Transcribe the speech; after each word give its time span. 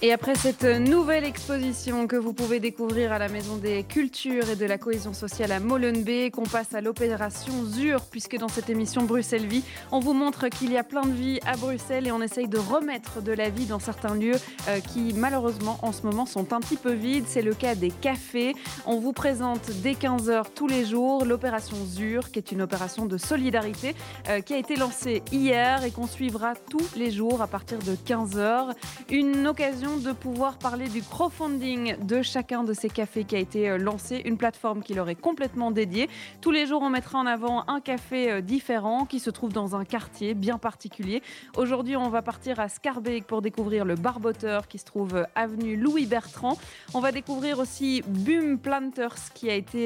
et 0.00 0.12
après 0.12 0.36
cette 0.36 0.62
nouvelle 0.62 1.24
exposition 1.24 2.06
que 2.06 2.14
vous 2.14 2.32
pouvez 2.32 2.60
découvrir 2.60 3.12
à 3.12 3.18
la 3.18 3.28
Maison 3.28 3.56
des 3.56 3.82
Cultures 3.82 4.48
et 4.48 4.54
de 4.54 4.64
la 4.64 4.78
Cohésion 4.78 5.12
sociale 5.12 5.50
à 5.50 5.58
Molenbeek, 5.58 6.34
qu'on 6.34 6.44
passe 6.44 6.72
à 6.72 6.80
l'opération 6.80 7.52
ZUR, 7.64 8.02
puisque 8.08 8.36
dans 8.38 8.46
cette 8.46 8.70
émission 8.70 9.02
Bruxelles 9.02 9.46
Vie, 9.46 9.64
on 9.90 9.98
vous 9.98 10.12
montre 10.12 10.46
qu'il 10.48 10.70
y 10.70 10.76
a 10.76 10.84
plein 10.84 11.02
de 11.02 11.12
vie 11.12 11.40
à 11.44 11.56
Bruxelles 11.56 12.06
et 12.06 12.12
on 12.12 12.22
essaye 12.22 12.46
de 12.46 12.58
remettre 12.58 13.22
de 13.22 13.32
la 13.32 13.50
vie 13.50 13.66
dans 13.66 13.80
certains 13.80 14.14
lieux 14.14 14.36
euh, 14.68 14.78
qui 14.78 15.14
malheureusement 15.14 15.78
en 15.82 15.92
ce 15.92 16.02
moment 16.02 16.26
sont 16.26 16.52
un 16.52 16.60
petit 16.60 16.76
peu 16.76 16.92
vides. 16.92 17.24
C'est 17.26 17.42
le 17.42 17.54
cas 17.54 17.74
des 17.74 17.90
cafés. 17.90 18.54
On 18.86 19.00
vous 19.00 19.12
présente 19.12 19.68
dès 19.82 19.94
15h 19.94 20.44
tous 20.54 20.68
les 20.68 20.84
jours 20.84 21.24
l'opération 21.24 21.76
ZUR, 21.84 22.30
qui 22.30 22.38
est 22.38 22.52
une 22.52 22.62
opération 22.62 23.06
de 23.06 23.18
solidarité 23.18 23.96
euh, 24.28 24.42
qui 24.42 24.54
a 24.54 24.58
été 24.58 24.76
lancée 24.76 25.22
hier 25.32 25.82
et 25.82 25.90
qu'on 25.90 26.06
suivra 26.06 26.54
tous 26.70 26.94
les 26.94 27.10
jours 27.10 27.42
à 27.42 27.48
partir 27.48 27.78
de 27.80 27.96
15h. 28.06 28.74
Une 29.10 29.48
occasion 29.48 29.87
de 29.96 30.12
pouvoir 30.12 30.58
parler 30.58 30.88
du 30.88 31.02
crowdfunding 31.02 32.04
de 32.04 32.20
chacun 32.20 32.62
de 32.62 32.74
ces 32.74 32.90
cafés 32.90 33.24
qui 33.24 33.34
a 33.34 33.38
été 33.38 33.70
euh, 33.70 33.78
lancé, 33.78 34.20
une 34.26 34.36
plateforme 34.36 34.82
qui 34.82 34.92
leur 34.92 35.08
est 35.08 35.14
complètement 35.14 35.70
dédiée. 35.70 36.10
Tous 36.42 36.50
les 36.50 36.66
jours, 36.66 36.82
on 36.82 36.90
mettra 36.90 37.18
en 37.18 37.26
avant 37.26 37.64
un 37.68 37.80
café 37.80 38.30
euh, 38.30 38.40
différent 38.42 39.06
qui 39.06 39.18
se 39.18 39.30
trouve 39.30 39.52
dans 39.52 39.76
un 39.76 39.84
quartier 39.84 40.34
bien 40.34 40.58
particulier. 40.58 41.22
Aujourd'hui, 41.56 41.96
on 41.96 42.10
va 42.10 42.20
partir 42.20 42.60
à 42.60 42.68
Scarbeck 42.68 43.24
pour 43.24 43.40
découvrir 43.40 43.86
le 43.86 43.94
barboteur 43.94 44.68
qui 44.68 44.78
se 44.78 44.84
trouve 44.84 45.16
euh, 45.16 45.24
avenue 45.34 45.76
Louis 45.76 46.04
Bertrand. 46.04 46.58
On 46.92 47.00
va 47.00 47.10
découvrir 47.10 47.58
aussi 47.58 48.02
Boom 48.06 48.58
Planters 48.58 49.32
qui 49.34 49.48
a 49.48 49.54
été 49.54 49.78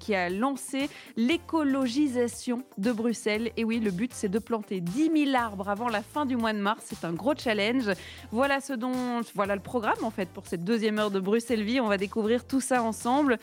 qui 0.00 0.14
a 0.14 0.28
lancé 0.30 0.90
l'écologisation 1.16 2.62
de 2.76 2.92
Bruxelles. 2.92 3.50
Et 3.56 3.64
oui, 3.64 3.80
le 3.80 3.90
but 3.90 4.12
c'est 4.14 4.28
de 4.28 4.38
planter 4.38 4.80
10 4.80 5.10
000 5.32 5.36
arbres 5.36 5.68
avant 5.68 5.88
la 5.88 6.02
fin 6.02 6.26
du 6.26 6.36
mois 6.36 6.52
de 6.52 6.58
mars. 6.58 6.84
C'est 6.86 7.04
un 7.04 7.12
gros 7.12 7.34
challenge. 7.36 7.90
Voilà 8.30 8.60
ce 8.60 8.72
dont 8.72 9.22
voilà 9.38 9.54
le 9.54 9.60
programme 9.60 10.02
en 10.02 10.10
fait 10.10 10.28
pour 10.28 10.48
cette 10.48 10.64
deuxième 10.64 10.98
heure 10.98 11.12
de 11.12 11.20
Bruxelles 11.20 11.62
Vie. 11.62 11.78
On 11.78 11.86
va 11.86 11.96
découvrir 11.96 12.44
tout 12.44 12.60
ça 12.60 12.82
ensemble. 12.82 13.38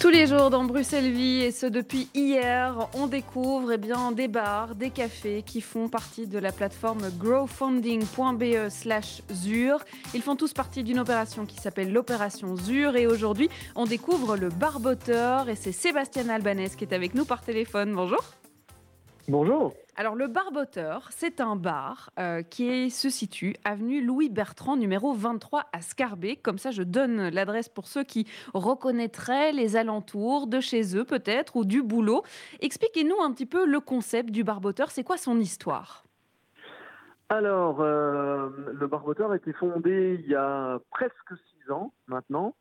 Tous 0.00 0.10
les 0.10 0.26
jours 0.26 0.50
dans 0.50 0.64
Bruxelles 0.64 1.10
Vie, 1.10 1.40
et 1.40 1.50
ce 1.50 1.64
depuis 1.64 2.10
hier, 2.14 2.90
on 2.92 3.06
découvre 3.06 3.72
eh 3.72 3.78
bien, 3.78 4.12
des 4.12 4.28
bars, 4.28 4.74
des 4.74 4.90
cafés 4.90 5.42
qui 5.42 5.62
font 5.62 5.88
partie 5.88 6.26
de 6.26 6.38
la 6.38 6.52
plateforme 6.52 7.08
growfunding.be 7.18 8.68
slash 8.68 9.22
ZUR. 9.32 9.78
Ils 10.12 10.20
font 10.20 10.36
tous 10.36 10.52
partie 10.52 10.84
d'une 10.84 10.98
opération 10.98 11.46
qui 11.46 11.56
s'appelle 11.56 11.90
l'opération 11.90 12.54
ZUR 12.54 12.96
et 12.96 13.06
aujourd'hui, 13.06 13.48
on 13.76 13.86
découvre 13.86 14.36
le 14.36 14.50
barboteur 14.50 15.48
et 15.48 15.56
c'est 15.56 15.72
Sébastien 15.72 16.28
Albanès 16.28 16.76
qui 16.76 16.84
est 16.84 16.92
avec 16.92 17.14
nous 17.14 17.24
par 17.24 17.40
téléphone. 17.40 17.94
Bonjour. 17.94 18.37
Bonjour. 19.28 19.74
Alors 19.96 20.14
le 20.14 20.26
Barboteur, 20.26 21.08
c'est 21.10 21.42
un 21.42 21.54
bar 21.54 22.08
euh, 22.18 22.40
qui 22.40 22.88
se 22.88 23.10
situe 23.10 23.56
avenue 23.62 24.02
Louis 24.02 24.30
Bertrand 24.30 24.74
numéro 24.74 25.12
23 25.12 25.64
à 25.70 25.82
Scarbeck. 25.82 26.42
Comme 26.42 26.56
ça, 26.56 26.70
je 26.70 26.82
donne 26.82 27.28
l'adresse 27.28 27.68
pour 27.68 27.88
ceux 27.88 28.04
qui 28.04 28.26
reconnaîtraient 28.54 29.52
les 29.52 29.76
alentours 29.76 30.46
de 30.46 30.60
chez 30.60 30.96
eux 30.96 31.04
peut-être 31.04 31.56
ou 31.56 31.66
du 31.66 31.82
boulot. 31.82 32.22
Expliquez-nous 32.60 33.20
un 33.20 33.30
petit 33.32 33.44
peu 33.44 33.66
le 33.66 33.80
concept 33.80 34.30
du 34.30 34.44
Barboteur. 34.44 34.90
C'est 34.90 35.04
quoi 35.04 35.18
son 35.18 35.38
histoire? 35.38 36.04
Alors, 37.28 37.82
euh, 37.82 38.48
le 38.72 38.86
Barboteur 38.86 39.32
a 39.32 39.36
été 39.36 39.52
fondé 39.52 40.18
il 40.24 40.30
y 40.30 40.36
a 40.36 40.78
presque 40.90 41.36
six 41.50 41.70
ans 41.70 41.92
maintenant. 42.06 42.54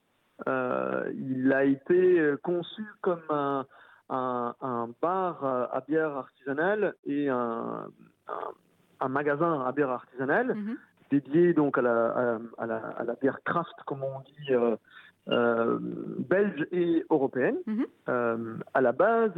Euh, 0.50 1.10
il 1.16 1.54
a 1.54 1.64
été 1.64 2.34
conçu 2.44 2.84
comme 3.00 3.23
un 3.30 3.66
un, 4.09 4.89
bar 5.02 5.44
à 5.44 5.83
bière 5.88 6.16
artisanale 6.16 6.95
et 7.05 7.30
un, 7.30 7.88
magasin 9.08 9.61
à 9.66 9.72
bière 9.72 9.89
artisanale 9.89 10.55
mhm. 10.55 10.77
dédié 11.11 11.53
donc 11.53 11.77
à 11.77 11.81
la, 11.81 12.39
à, 12.58 12.65
la, 12.65 13.15
bière 13.21 13.39
craft, 13.43 13.76
comme 13.86 14.04
on 14.04 14.20
dit, 14.21 14.54
euh, 14.54 14.76
euh, 15.30 15.77
belge 15.82 16.65
et 16.71 17.05
européenne. 17.09 17.58
Euh, 18.08 18.58
à 18.73 18.82
la 18.82 18.92
base, 18.92 19.33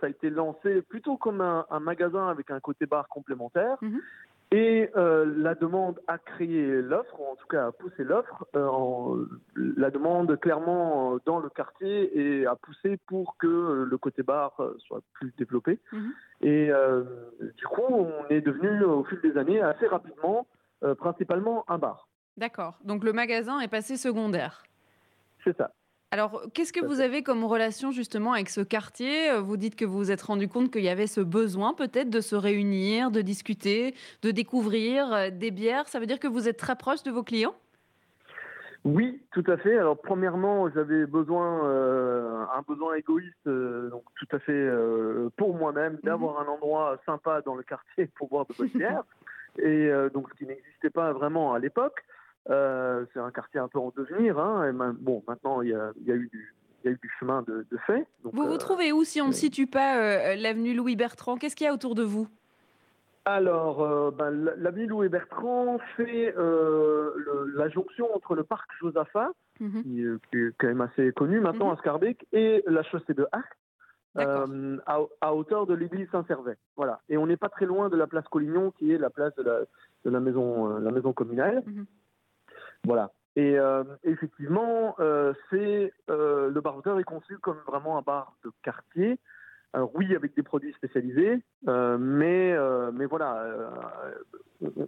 ça 0.00 0.06
a 0.06 0.10
été 0.10 0.30
lancé 0.30 0.82
plutôt 0.82 1.16
comme 1.16 1.40
un, 1.40 1.80
magasin 1.80 2.28
avec 2.28 2.50
un 2.50 2.60
côté 2.60 2.86
bar 2.86 3.08
complémentaire. 3.08 3.76
Mhm. 3.82 4.00
Et 4.52 4.88
euh, 4.96 5.32
la 5.36 5.54
demande 5.56 6.00
a 6.06 6.18
créé 6.18 6.80
l'offre, 6.80 7.20
ou 7.20 7.24
en 7.24 7.34
tout 7.34 7.48
cas 7.48 7.66
a 7.66 7.72
poussé 7.72 8.04
l'offre. 8.04 8.46
Euh, 8.54 9.26
la 9.56 9.90
demande 9.90 10.38
clairement 10.38 11.18
dans 11.24 11.40
le 11.40 11.48
quartier 11.48 12.16
et 12.16 12.46
a 12.46 12.54
poussé 12.54 12.96
pour 13.06 13.36
que 13.38 13.86
le 13.88 13.98
côté 13.98 14.22
bar 14.22 14.54
soit 14.78 15.00
plus 15.14 15.32
développé. 15.36 15.80
Mhm. 15.92 16.12
Et 16.42 16.70
euh, 16.70 17.02
du 17.56 17.66
coup, 17.66 17.82
on 17.88 18.28
est 18.30 18.40
devenu 18.40 18.84
au 18.84 19.02
fil 19.04 19.20
des 19.20 19.36
années 19.36 19.60
assez 19.60 19.86
rapidement, 19.86 20.46
principalement 20.98 21.64
un 21.68 21.78
bar. 21.78 22.08
D'accord. 22.36 22.78
Donc 22.84 23.02
le 23.02 23.12
magasin 23.12 23.60
est 23.60 23.68
passé 23.68 23.96
secondaire. 23.96 24.62
C'est 25.42 25.56
ça. 25.56 25.72
Alors, 26.12 26.42
qu'est-ce 26.54 26.72
que 26.72 26.84
vous 26.84 27.00
avez 27.00 27.24
comme 27.24 27.44
relation 27.44 27.90
justement 27.90 28.32
avec 28.32 28.48
ce 28.48 28.60
quartier? 28.60 29.36
Vous 29.40 29.56
dites 29.56 29.74
que 29.74 29.84
vous 29.84 29.98
vous 29.98 30.12
êtes 30.12 30.22
rendu 30.22 30.46
compte 30.46 30.70
qu'il 30.70 30.84
y 30.84 30.88
avait 30.88 31.08
ce 31.08 31.20
besoin 31.20 31.74
peut-être 31.74 32.10
de 32.10 32.20
se 32.20 32.36
réunir, 32.36 33.10
de 33.10 33.22
discuter, 33.22 33.94
de 34.22 34.30
découvrir 34.30 35.12
euh, 35.12 35.30
des 35.30 35.50
bières. 35.50 35.88
Ça 35.88 35.98
veut 35.98 36.06
dire 36.06 36.20
que 36.20 36.28
vous 36.28 36.48
êtes 36.48 36.58
très 36.58 36.76
proche 36.76 37.02
de 37.02 37.10
vos 37.10 37.24
clients? 37.24 37.56
Oui, 38.84 39.20
tout 39.32 39.42
à 39.48 39.56
fait. 39.56 39.76
Alors 39.76 40.00
premièrement, 40.00 40.70
j'avais 40.70 41.06
besoin, 41.06 41.66
euh, 41.66 42.44
un 42.54 42.62
besoin 42.62 42.94
égoïste, 42.94 43.34
euh, 43.48 43.90
donc 43.90 44.04
tout 44.14 44.28
à 44.36 44.38
fait 44.38 44.70
pour 45.36 45.56
moi-même, 45.56 45.94
mhm. 45.94 46.00
d'avoir 46.04 46.38
un 46.38 46.46
endroit 46.46 47.00
sympa 47.04 47.40
dans 47.40 47.56
le 47.56 47.64
quartier 47.64 48.06
pour 48.16 48.28
boire 48.28 48.46
de 48.46 48.54
bonnes 48.56 48.68
bières, 48.68 49.02
et 49.58 49.90
donc 50.14 50.28
ce 50.30 50.38
qui 50.38 50.46
n'existait 50.46 50.90
pas 50.90 51.12
vraiment 51.12 51.52
à 51.52 51.58
l'époque. 51.58 52.04
Euh, 52.50 53.04
c'est 53.12 53.20
un 53.20 53.30
quartier 53.30 53.60
un 53.60 53.68
peu 53.68 53.78
en 53.78 53.92
devenir. 53.96 54.38
Hein, 54.38 54.72
bon, 55.00 55.22
maintenant, 55.26 55.62
il 55.62 55.70
y 55.70 55.74
a, 55.74 55.92
eu 56.14 56.30
du, 56.84 57.10
chemin 57.18 57.42
de, 57.42 57.66
fait. 57.86 58.06
vous 58.22 58.30
vous 58.32 58.54
euh, 58.54 58.58
trouvez 58.58 58.92
où 58.92 59.02
si 59.02 59.20
on 59.20 59.28
ne 59.28 59.32
situe 59.32 59.66
pas 59.66 59.98
euh, 59.98 60.36
l'avenue 60.36 60.74
Louis 60.74 60.96
Bertrand? 60.96 61.36
Qu'est-ce 61.36 61.56
qu'il 61.56 61.66
y 61.66 61.68
a 61.68 61.74
autour 61.74 61.94
de 61.94 62.04
vous? 62.04 62.28
Alors, 63.24 64.12
ben, 64.12 64.30
l'avenue 64.56 64.86
Louis 64.86 65.08
Bertrand 65.08 65.78
fait 65.96 66.32
la 66.36 67.68
jonction 67.70 68.14
entre 68.14 68.36
le 68.36 68.44
parc 68.44 68.70
Josaphat, 68.80 69.30
mhm. 69.58 69.82
qui, 69.82 70.02
est 70.02 70.52
quand 70.58 70.68
même 70.68 70.82
assez 70.82 71.10
connu 71.10 71.40
maintenant 71.40 71.66
mhm. 71.66 71.72
à 71.72 71.76
Scarbeck, 71.78 72.24
et 72.32 72.62
la 72.68 72.84
chaussée 72.84 73.14
de 73.14 73.26
Arc, 73.32 73.58
à, 74.14 75.34
hauteur 75.34 75.66
de 75.66 75.74
l'église 75.74 76.08
Saint-Servais. 76.12 76.56
Voilà. 76.76 77.00
Et 77.08 77.16
on 77.16 77.26
n'est 77.26 77.36
pas 77.36 77.48
très 77.48 77.66
loin 77.66 77.88
de 77.88 77.96
la 77.96 78.06
place 78.06 78.28
Collignon, 78.28 78.70
qui 78.70 78.92
est 78.92 78.98
la 78.98 79.10
place 79.10 79.34
de 79.34 79.66
la, 80.08 80.20
maison, 80.20 80.78
la 80.78 80.92
maison 80.92 81.12
communale. 81.12 81.64
Mhm. 81.66 81.86
Voilà. 82.86 83.10
Et 83.36 83.58
euh, 83.58 83.84
effectivement, 84.04 84.96
euh, 84.98 85.34
c'est 85.50 85.92
euh, 86.08 86.50
le 86.50 86.60
barboteur 86.62 86.98
est 86.98 87.04
conçu 87.04 87.36
comme 87.38 87.58
vraiment 87.66 87.98
un 87.98 88.02
bar 88.02 88.34
de 88.44 88.50
quartier. 88.62 89.18
Alors 89.74 89.90
oui, 89.94 90.16
avec 90.16 90.34
des 90.34 90.42
produits 90.42 90.72
spécialisés, 90.72 91.42
mais 91.66 92.56
mais 92.94 93.04
voilà, 93.04 93.44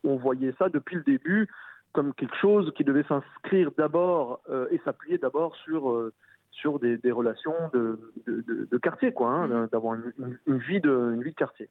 on, 0.03 0.16
voyait 0.16 0.54
ça 0.59 0.70
depuis 0.70 0.97
le 0.97 1.03
début 1.03 1.47
comme 1.92 2.14
quelque 2.14 2.36
chose 2.36 2.72
qui 2.75 2.84
devait 2.84 3.03
s'inscrire 3.03 3.70
d'abord 3.76 4.41
et 4.70 4.80
s'appuyer 4.86 5.19
d'abord 5.19 5.56
sur 5.56 6.10
sur 6.53 6.78
des, 6.78 6.98
relations 7.12 7.54
de, 7.75 7.98
de, 8.26 8.78
quartier, 8.78 9.12
quoi, 9.12 9.28
hein, 9.28 9.47
mmh. 9.47 9.69
d'avoir 9.72 9.94
une, 9.94 10.59
vie 10.59 10.80
de 10.80 11.12
une 11.12 11.22
vie 11.22 11.32
de 11.32 11.36
quartier. 11.36 11.69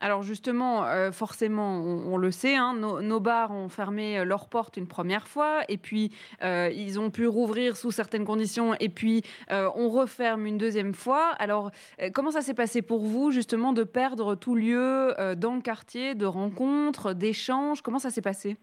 Alors 0.00 0.22
justement, 0.22 0.84
euh, 0.84 1.10
forcément, 1.10 1.80
on, 1.80 2.16
le 2.16 2.30
sait, 2.30 2.54
hein, 2.54 2.74
nos, 2.74 3.20
bars 3.20 3.50
ont 3.50 3.68
fermé 3.68 4.18
euh, 4.18 4.24
leurs 4.24 4.48
portes 4.48 4.76
une 4.76 4.86
première 4.86 5.26
fois, 5.26 5.62
et 5.68 5.76
puis 5.76 6.12
euh, 6.44 6.70
ils 6.72 7.00
ont 7.00 7.10
pu 7.10 7.26
rouvrir 7.26 7.76
sous 7.76 7.90
certaines 7.90 8.24
conditions, 8.24 8.74
et 8.78 8.88
puis 8.88 9.22
on 9.50 9.88
referme 9.88 10.46
une 10.46 10.58
deuxième 10.58 10.94
fois. 10.94 11.30
Alors 11.38 11.70
comment 12.12 12.30
ça 12.30 12.42
s'est 12.42 12.54
passé 12.54 12.82
pour 12.82 13.04
vous 13.04 13.30
justement 13.30 13.72
de 13.72 13.84
perdre 13.84 14.34
tout 14.34 14.54
lieu 14.54 15.14
dans 15.36 15.54
le 15.54 15.60
quartier, 15.60 16.14
de 16.14 16.26
rencontres, 16.26 17.12
d'échanges? 17.12 17.82
Comment 17.82 17.98
ça 17.98 18.10
s'est 18.10 18.22
passé? 18.22 18.56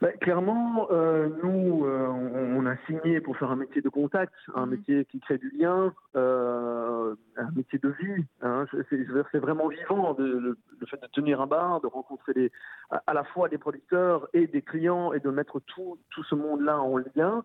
Bah, 0.00 0.12
clairement, 0.12 0.86
euh, 0.92 1.28
nous, 1.42 1.84
euh, 1.84 2.06
on, 2.06 2.64
a 2.66 2.76
signé 2.86 3.20
pour 3.20 3.36
faire 3.36 3.50
un 3.50 3.56
métier 3.56 3.82
de 3.82 3.88
contact, 3.88 4.32
un 4.54 4.66
mhm. 4.66 4.70
métier 4.70 5.04
qui 5.06 5.18
crée 5.18 5.38
du 5.38 5.50
lien, 5.50 5.92
euh, 6.14 7.16
un 7.36 7.50
métier 7.50 7.80
de 7.80 7.88
vie. 7.88 8.24
Hein. 8.42 8.66
C'est 8.90 9.38
vraiment 9.38 9.66
vivant 9.66 10.14
le, 10.16 10.56
fait 10.88 11.02
de 11.02 11.08
tenir 11.08 11.40
un 11.40 11.48
bar, 11.48 11.80
de 11.80 11.88
rencontrer 11.88 12.52
à, 12.90 13.12
la 13.12 13.24
fois 13.24 13.48
des 13.48 13.58
producteurs 13.58 14.28
et 14.34 14.46
des 14.46 14.62
clients 14.62 15.12
et 15.12 15.20
de 15.20 15.30
mettre 15.30 15.58
tout, 15.60 15.98
tout 16.10 16.22
ce 16.22 16.36
monde-là 16.36 16.78
en 16.80 16.98
lien. 16.98 17.42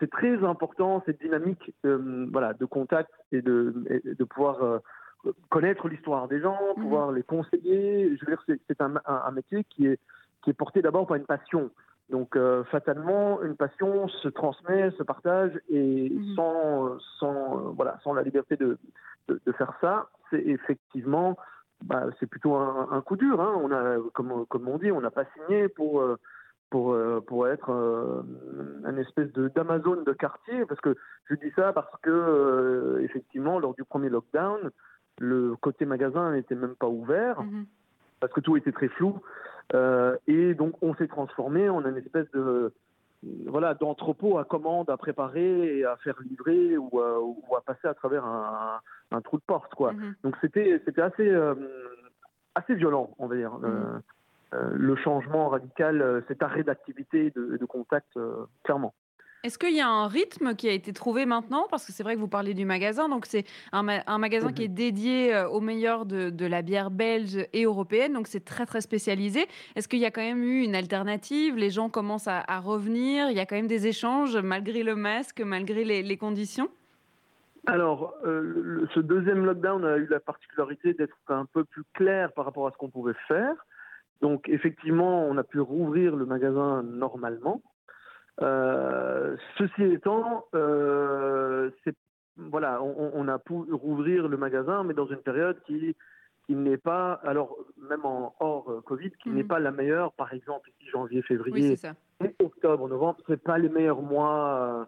c'est 0.00 0.10
très 0.10 0.42
important 0.44 1.02
cette 1.04 1.20
dynamique 1.20 1.74
voilà, 1.82 2.54
de 2.54 2.64
contact 2.64 3.10
et 3.32 3.42
de, 3.42 3.74
de 4.04 4.24
pouvoir 4.24 4.80
connaître 5.50 5.88
l'histoire 5.88 6.26
des 6.28 6.40
gens, 6.40 6.58
mhm. 6.76 6.82
pouvoir 6.84 7.12
les 7.12 7.22
conseiller. 7.22 8.16
Je 8.16 8.24
veux 8.24 8.34
dire, 8.34 8.58
c'est 8.66 8.80
un, 8.80 8.94
un 9.04 9.30
métier 9.32 9.64
qui 9.64 9.88
est 9.88 9.98
qui 10.46 10.50
est 10.50 10.54
porté 10.54 10.80
d'abord 10.80 11.08
par 11.08 11.16
une 11.16 11.26
passion. 11.26 11.70
Donc 12.08 12.36
euh, 12.36 12.62
fatalement, 12.70 13.42
une 13.42 13.56
passion 13.56 14.06
se 14.06 14.28
transmet, 14.28 14.92
se 14.92 15.02
partage, 15.02 15.60
et 15.68 16.08
mhm. 16.08 16.34
sans, 16.36 16.98
sans, 17.18 17.58
euh, 17.58 17.70
voilà, 17.74 17.98
sans 18.04 18.14
la 18.14 18.22
liberté 18.22 18.56
de, 18.56 18.78
de, 19.26 19.52
faire 19.52 19.72
ça, 19.80 20.08
c'est 20.30 20.38
effectivement, 20.38 21.36
bah, 21.82 22.04
c'est 22.20 22.26
plutôt 22.28 22.54
un, 22.54 23.00
coup 23.00 23.16
dur. 23.16 23.40
Hein. 23.40 23.54
On 23.60 23.72
a, 23.72 23.96
comme, 24.12 24.46
comme 24.46 24.68
on 24.68 24.78
dit, 24.78 24.92
on 24.92 25.00
n'a 25.00 25.10
pas 25.10 25.24
signé 25.34 25.68
pour 25.68 26.00
pour, 26.70 26.96
pour 27.26 27.48
être 27.48 27.70
un 28.84 28.96
espèce 28.98 29.32
de 29.32 29.48
d'Amazon 29.48 30.02
de 30.02 30.12
quartier, 30.12 30.64
parce 30.66 30.80
que 30.80 30.94
je 31.24 31.34
dis 31.34 31.50
ça 31.56 31.72
parce 31.72 31.90
que 32.02 33.00
effectivement, 33.02 33.58
lors 33.58 33.74
du 33.74 33.82
premier 33.82 34.10
lockdown, 34.10 34.70
le 35.18 35.56
côté 35.56 35.86
magasin 35.86 36.32
n'était 36.32 36.54
même 36.54 36.76
pas 36.76 36.88
ouvert, 36.88 37.42
mmh 37.42 37.64
parce 38.20 38.32
que 38.32 38.40
tout 38.40 38.56
était 38.56 38.72
très 38.72 38.88
flou. 38.88 39.20
Euh, 39.74 40.16
et 40.26 40.54
donc, 40.54 40.74
on 40.82 40.94
s'est 40.94 41.08
transformé 41.08 41.68
en 41.68 41.84
une 41.84 41.96
espèce 41.96 42.30
de 42.32 42.72
voilà 43.46 43.74
d'entrepôt 43.74 44.38
à 44.38 44.44
commande 44.44 44.88
à 44.90 44.96
préparer 44.96 45.78
et 45.78 45.84
à 45.84 45.96
faire 45.96 46.16
livrer 46.20 46.76
ou, 46.76 47.00
à, 47.00 47.60
passer 47.62 47.88
à 47.88 47.94
travers 47.94 48.24
un, 48.24 49.20
trou 49.22 49.38
de 49.38 49.42
porte 49.44 49.74
quoi. 49.74 49.94
Mhm. 49.94 50.14
Donc 50.22 50.36
c'était 50.40 50.80
c'était 50.84 51.00
assez 51.00 51.26
euh, 51.26 51.54
assez 52.54 52.74
violent 52.74 53.10
on 53.18 53.26
va 53.26 53.36
dire. 53.36 53.52
Mhm. 53.54 54.02
Euh, 54.54 54.70
le 54.74 54.94
changement 54.96 55.48
radical, 55.48 56.22
cet 56.28 56.42
arrêt 56.42 56.62
d'activité 56.62 57.32
de, 57.34 57.56
de 57.56 57.64
contact, 57.64 58.16
clairement. 58.62 58.94
Est-ce 59.46 59.60
qu'il 59.60 59.76
y 59.76 59.80
a 59.80 59.88
un 59.88 60.08
rythme 60.08 60.56
qui 60.56 60.68
a 60.68 60.72
été 60.72 60.92
trouvé 60.92 61.24
maintenant? 61.24 61.68
Parce 61.70 61.86
que 61.86 61.92
c'est 61.92 62.02
vrai 62.02 62.16
que 62.16 62.18
vous 62.18 62.26
parlez 62.26 62.52
du 62.52 62.64
magasin, 62.64 63.08
donc 63.08 63.26
c'est 63.26 63.44
un, 63.70 63.84
magasin 63.84 64.52
qui 64.52 64.64
est 64.64 64.68
mhm. 64.68 64.74
dédié 64.74 65.34
euh, 65.36 65.48
au 65.48 65.60
meilleur 65.60 66.04
de, 66.04 66.46
la 66.46 66.62
bière 66.62 66.90
belge 66.90 67.46
et 67.52 67.62
européenne, 67.62 68.12
donc 68.12 68.26
c'est 68.26 68.44
très 68.44 68.66
très 68.66 68.80
spécialisé. 68.80 69.46
Est-ce 69.76 69.86
qu'il 69.86 70.00
y 70.00 70.04
a 70.04 70.10
quand 70.10 70.20
même 70.20 70.42
eu 70.42 70.64
une 70.64 70.74
alternative? 70.74 71.54
Les 71.56 71.70
gens 71.70 71.88
commencent 71.88 72.26
à, 72.26 72.42
revenir? 72.58 73.30
Il 73.30 73.36
y 73.36 73.38
a 73.38 73.46
quand 73.46 73.54
même 73.54 73.68
des 73.68 73.86
échanges 73.86 74.36
malgré 74.36 74.82
le 74.82 74.96
masque, 74.96 75.40
malgré 75.40 75.84
les, 75.84 76.16
conditions? 76.16 76.68
Alors, 77.66 78.14
euh, 78.24 78.88
ce 78.96 78.98
deuxième 78.98 79.44
lockdown 79.44 79.84
a 79.84 79.96
eu 79.96 80.08
la 80.08 80.18
particularité 80.18 80.92
d'être 80.92 81.16
un 81.28 81.44
peu 81.44 81.62
plus 81.62 81.84
clair 81.94 82.32
par 82.32 82.46
rapport 82.46 82.66
à 82.66 82.72
ce 82.72 82.76
qu'on 82.78 82.90
pouvait 82.90 83.14
faire. 83.28 83.54
Donc, 84.22 84.48
effectivement, 84.48 85.24
on 85.24 85.36
a 85.36 85.44
pu 85.44 85.60
rouvrir 85.60 86.16
le 86.16 86.26
magasin 86.26 86.82
normalement. 86.82 87.62
Euh, 88.42 89.36
ceci 89.56 89.82
étant, 89.84 90.46
euh, 90.54 91.70
voilà, 92.36 92.82
on, 92.82 93.28
a 93.28 93.38
pu 93.38 93.54
rouvrir 93.54 94.28
le 94.28 94.36
magasin, 94.36 94.84
mais 94.84 94.94
dans 94.94 95.06
une 95.06 95.22
période 95.22 95.58
qui, 95.66 95.96
qui 96.46 96.54
n'est 96.54 96.76
pas, 96.76 97.14
alors 97.24 97.56
même 97.88 98.04
en 98.04 98.34
hors 98.40 98.70
euh, 98.70 98.80
Covid, 98.82 99.10
qui 99.22 99.30
n'est 99.30 99.42
mhm. 99.42 99.48
pas 99.48 99.58
la 99.58 99.70
meilleure. 99.70 100.12
Par 100.12 100.32
exemple, 100.34 100.70
ici 100.70 100.90
janvier, 100.90 101.22
février, 101.22 101.76
octobre, 102.42 102.88
novembre, 102.88 103.18
c'est 103.26 103.42
pas 103.42 103.58
les 103.58 103.68
meilleurs 103.68 104.02
mois. 104.02 104.86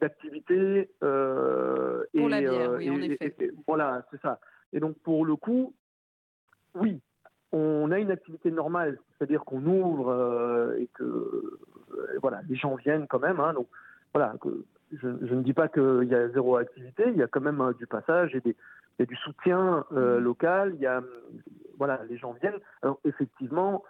d'activité 0.00 0.90
pour 1.00 2.28
la 2.28 2.40
bière, 2.40 2.72
oui, 2.72 2.90
en 2.90 3.00
effet. 3.00 3.52
voilà, 3.66 4.04
c'est 4.10 4.20
ça. 4.20 4.40
Et 4.72 4.80
donc 4.80 4.98
pour 4.98 5.24
le 5.24 5.36
coup, 5.36 5.72
oui, 6.74 7.00
on 7.56 7.90
a 7.90 7.98
une 7.98 8.10
activité 8.10 8.50
normale, 8.50 8.98
c'est-à-dire 9.18 9.44
qu'on 9.44 9.64
ouvre 9.64 10.74
et 10.78 10.88
que 10.94 11.58
euh, 11.96 12.18
voilà, 12.20 12.40
les 12.48 12.56
gens 12.56 12.74
viennent 12.74 13.06
quand 13.06 13.18
même. 13.18 13.40
Hein, 13.40 13.54
donc 13.54 13.68
voilà, 14.14 14.34
je, 14.92 15.08
ne 15.08 15.42
dis 15.42 15.52
pas 15.52 15.68
qu'il 15.68 16.08
y 16.08 16.14
a 16.14 16.28
zéro 16.30 16.56
activité, 16.56 17.04
il 17.08 17.16
y 17.16 17.22
a 17.22 17.26
quand 17.26 17.40
même 17.40 17.60
euh, 17.60 17.72
du 17.74 17.86
passage 17.86 18.34
et 18.34 18.40
des, 18.40 18.56
il 18.98 19.00
y 19.00 19.02
a 19.02 19.06
du 19.06 19.16
soutien 19.16 19.84
euh, 19.92 20.18
mmh. 20.18 20.22
local. 20.22 20.72
Il 20.74 20.80
y 20.80 20.86
a, 20.86 21.02
voilà, 21.78 22.00
les 22.08 22.16
gens 22.16 22.32
viennent. 22.32 22.58
Alors 22.82 22.98
effectivement, 23.04 23.84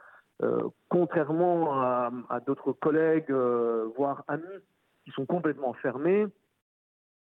contrairement 0.90 1.80
à, 1.80 2.40
d'autres 2.46 2.72
collègues, 2.72 3.30
voire 3.96 4.22
amis, 4.28 4.44
qui 5.04 5.10
sont 5.12 5.24
complètement 5.24 5.72
fermés, 5.72 6.26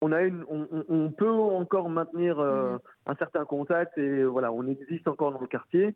on 0.01 0.11
a 0.11 0.23
une, 0.23 0.43
on, 0.49 1.09
peut 1.11 1.29
encore 1.29 1.89
maintenir 1.89 2.39
mmh. 2.39 2.79
un 3.05 3.15
certain 3.15 3.45
contact 3.45 3.97
et 3.97 4.25
voilà, 4.25 4.51
on 4.51 4.67
existe 4.67 5.07
encore 5.07 5.31
dans 5.31 5.39
le 5.39 5.47
quartier 5.47 5.95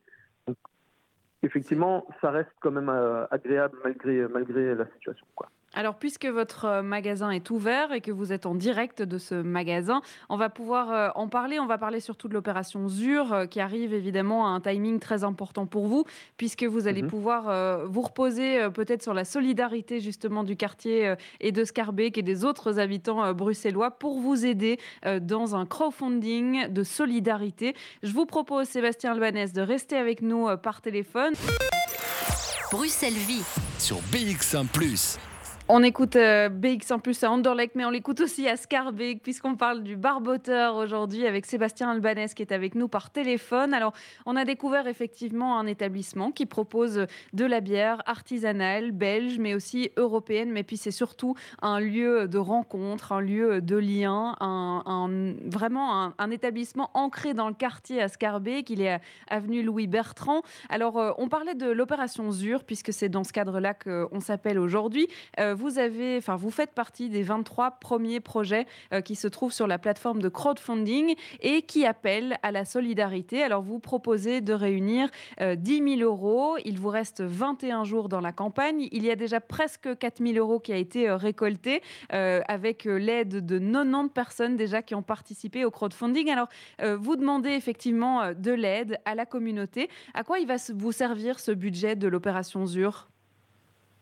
effectivement, 1.43 2.05
ça 2.21 2.31
reste 2.31 2.51
quand 2.59 2.71
même 2.71 2.89
euh, 2.89 3.25
agréable 3.31 3.77
malgré, 3.83 4.27
malgré 4.27 4.75
la 4.75 4.85
situation. 4.93 5.25
Alors, 5.73 5.95
puisque 5.95 6.25
votre 6.25 6.65
euh, 6.65 6.81
magasin 6.81 7.31
est 7.31 7.49
ouvert 7.49 7.93
et 7.93 8.01
que 8.01 8.11
vous 8.11 8.33
êtes 8.33 8.45
en 8.45 8.55
direct 8.55 9.01
de 9.01 9.17
ce 9.17 9.35
magasin, 9.35 10.01
on 10.27 10.35
va 10.35 10.49
pouvoir 10.49 10.91
euh, 10.91 11.09
en 11.15 11.29
parler. 11.29 11.59
On 11.59 11.65
va 11.65 11.77
parler 11.77 12.01
surtout 12.01 12.27
de 12.27 12.33
l'opération 12.33 12.89
ZUR 12.89 13.31
euh, 13.31 13.45
qui 13.45 13.61
arrive 13.61 13.93
évidemment 13.93 14.47
à 14.47 14.49
un 14.49 14.59
timing 14.59 14.99
très 14.99 15.23
important 15.23 15.65
pour 15.65 15.87
vous, 15.87 16.03
puisque 16.35 16.63
vous 16.63 16.87
allez 16.87 17.03
mhm. 17.03 17.09
pouvoir 17.09 17.87
vous 17.87 18.01
reposer 18.01 18.69
peut-être 18.73 19.01
sur 19.01 19.13
la 19.13 19.25
solidarité 19.25 19.99
justement 19.99 20.43
du 20.43 20.55
quartier 20.55 21.15
et 21.39 21.51
de 21.51 21.63
Scarbeck 21.63 22.17
et 22.17 22.21
des 22.21 22.43
autres 22.45 22.79
habitants 22.79 23.33
bruxellois 23.33 23.91
pour 23.91 24.19
vous 24.19 24.45
aider 24.45 24.79
dans 25.21 25.55
un 25.55 25.65
crowdfunding 25.65 26.67
de 26.69 26.83
solidarité. 26.83 27.75
Je 28.03 28.11
vous 28.13 28.25
propose, 28.25 28.67
Sébastien 28.67 29.11
Albanès, 29.11 29.53
de 29.53 29.61
rester 29.61 29.97
avec 29.97 30.21
nous 30.21 30.47
par 30.57 30.81
téléphone. 30.81 31.33
Bruxelles 32.71 33.13
Vie 33.13 33.43
sur 33.77 33.97
BX1⁇ 34.11 34.65
on 35.73 35.83
écoute 35.83 36.17
euh, 36.17 36.49
BX 36.49 36.91
en 36.91 36.99
plus 36.99 37.23
à 37.23 37.31
Anderlecht, 37.31 37.75
mais 37.75 37.85
on 37.85 37.91
l'écoute 37.91 38.19
aussi 38.19 38.45
à 38.45 38.57
Scarbeck, 38.57 39.23
puisqu'on 39.23 39.55
parle 39.55 39.83
du 39.83 39.95
barboteur 39.95 40.75
aujourd'hui 40.75 41.25
avec 41.25 41.45
Sébastien 41.45 41.89
Albanès 41.89 42.33
qui 42.33 42.41
est 42.41 42.51
avec 42.51 42.75
nous 42.75 42.89
par 42.89 43.09
téléphone. 43.09 43.73
Alors, 43.73 43.93
on 44.25 44.35
a 44.35 44.43
découvert 44.43 44.87
effectivement 44.87 45.57
un 45.57 45.67
établissement 45.67 46.31
qui 46.31 46.45
propose 46.45 47.05
de 47.31 47.45
la 47.45 47.61
bière 47.61 48.03
artisanale, 48.05 48.91
belge, 48.91 49.37
mais 49.39 49.53
aussi 49.53 49.91
européenne. 49.95 50.51
Mais 50.51 50.63
puis, 50.63 50.75
c'est 50.75 50.91
surtout 50.91 51.35
un 51.61 51.79
lieu 51.79 52.27
de 52.27 52.37
rencontre, 52.37 53.13
un 53.13 53.21
lieu 53.21 53.61
de 53.61 53.77
lien, 53.77 54.35
un, 54.41 55.33
vraiment 55.45 56.11
un, 56.17 56.31
établissement 56.31 56.91
ancré 56.93 57.33
dans 57.33 57.47
le 57.47 57.53
quartier 57.53 58.01
à 58.01 58.09
Scarbeck. 58.09 58.69
Il 58.69 58.81
est 58.81 58.99
avenue 59.29 59.63
Louis 59.63 59.87
Bertrand. 59.87 60.41
Alors, 60.67 60.97
euh, 60.97 61.11
on 61.17 61.29
parlait 61.29 61.55
de 61.55 61.69
l'opération 61.71 62.29
ZUR, 62.29 62.65
puisque 62.65 62.91
c'est 62.91 63.09
dans 63.09 63.23
ce 63.23 63.31
cadre-là 63.31 63.73
qu'on 63.73 64.19
s'appelle 64.19 64.59
aujourd'hui. 64.59 65.07
Euh, 65.39 65.55
vous 65.61 65.77
avez, 65.77 66.17
enfin, 66.17 66.35
vous 66.35 66.49
faites 66.49 66.73
partie 66.73 67.07
des 67.09 67.21
23 67.21 67.71
premiers 67.79 68.19
projets 68.19 68.65
euh, 68.93 69.01
qui 69.01 69.15
se 69.15 69.27
trouvent 69.27 69.53
sur 69.53 69.67
la 69.67 69.77
plateforme 69.77 70.21
de 70.21 70.27
crowdfunding 70.27 71.15
et 71.41 71.61
qui 71.61 71.85
appellent 71.85 72.37
à 72.41 72.51
la 72.51 72.65
solidarité. 72.65 73.43
Alors, 73.43 73.61
vous 73.61 73.79
proposez 73.79 74.41
de 74.41 74.53
réunir 74.53 75.09
10 75.39 75.81
euh, 75.81 75.97
000 75.97 76.01
euros. 76.01 76.57
Il 76.65 76.79
vous 76.79 76.89
reste 76.89 77.21
21 77.21 77.83
jours 77.83 78.09
dans 78.09 78.21
la 78.21 78.31
campagne. 78.31 78.87
Il 78.91 79.05
y 79.05 79.11
a 79.11 79.15
déjà 79.15 79.39
presque 79.39 79.95
4 79.97 80.25
000 80.25 80.37
euros 80.37 80.59
qui 80.59 80.73
a 80.73 80.77
été 80.77 81.07
euh, 81.07 81.15
récolté 81.15 81.81
avec 82.09 82.85
l'aide 82.85 83.45
de 83.45 83.59
90 83.59 84.09
personnes 84.09 84.57
déjà 84.57 84.81
qui 84.81 84.95
ont 84.95 85.03
participé 85.03 85.63
au 85.65 85.71
crowdfunding. 85.71 86.29
Alors, 86.29 86.47
vous 86.97 87.15
demandez 87.15 87.51
effectivement 87.51 88.33
de 88.33 88.51
l'aide 88.51 88.99
à 89.05 89.15
la 89.15 89.25
communauté. 89.25 89.89
À 90.13 90.23
quoi 90.23 90.39
il 90.39 90.47
va 90.47 90.55
vous 90.73 90.91
servir 90.91 91.39
ce 91.39 91.51
budget 91.51 91.95
de 91.95 92.07
l'opération 92.07 92.65
ZUR? 92.65 93.10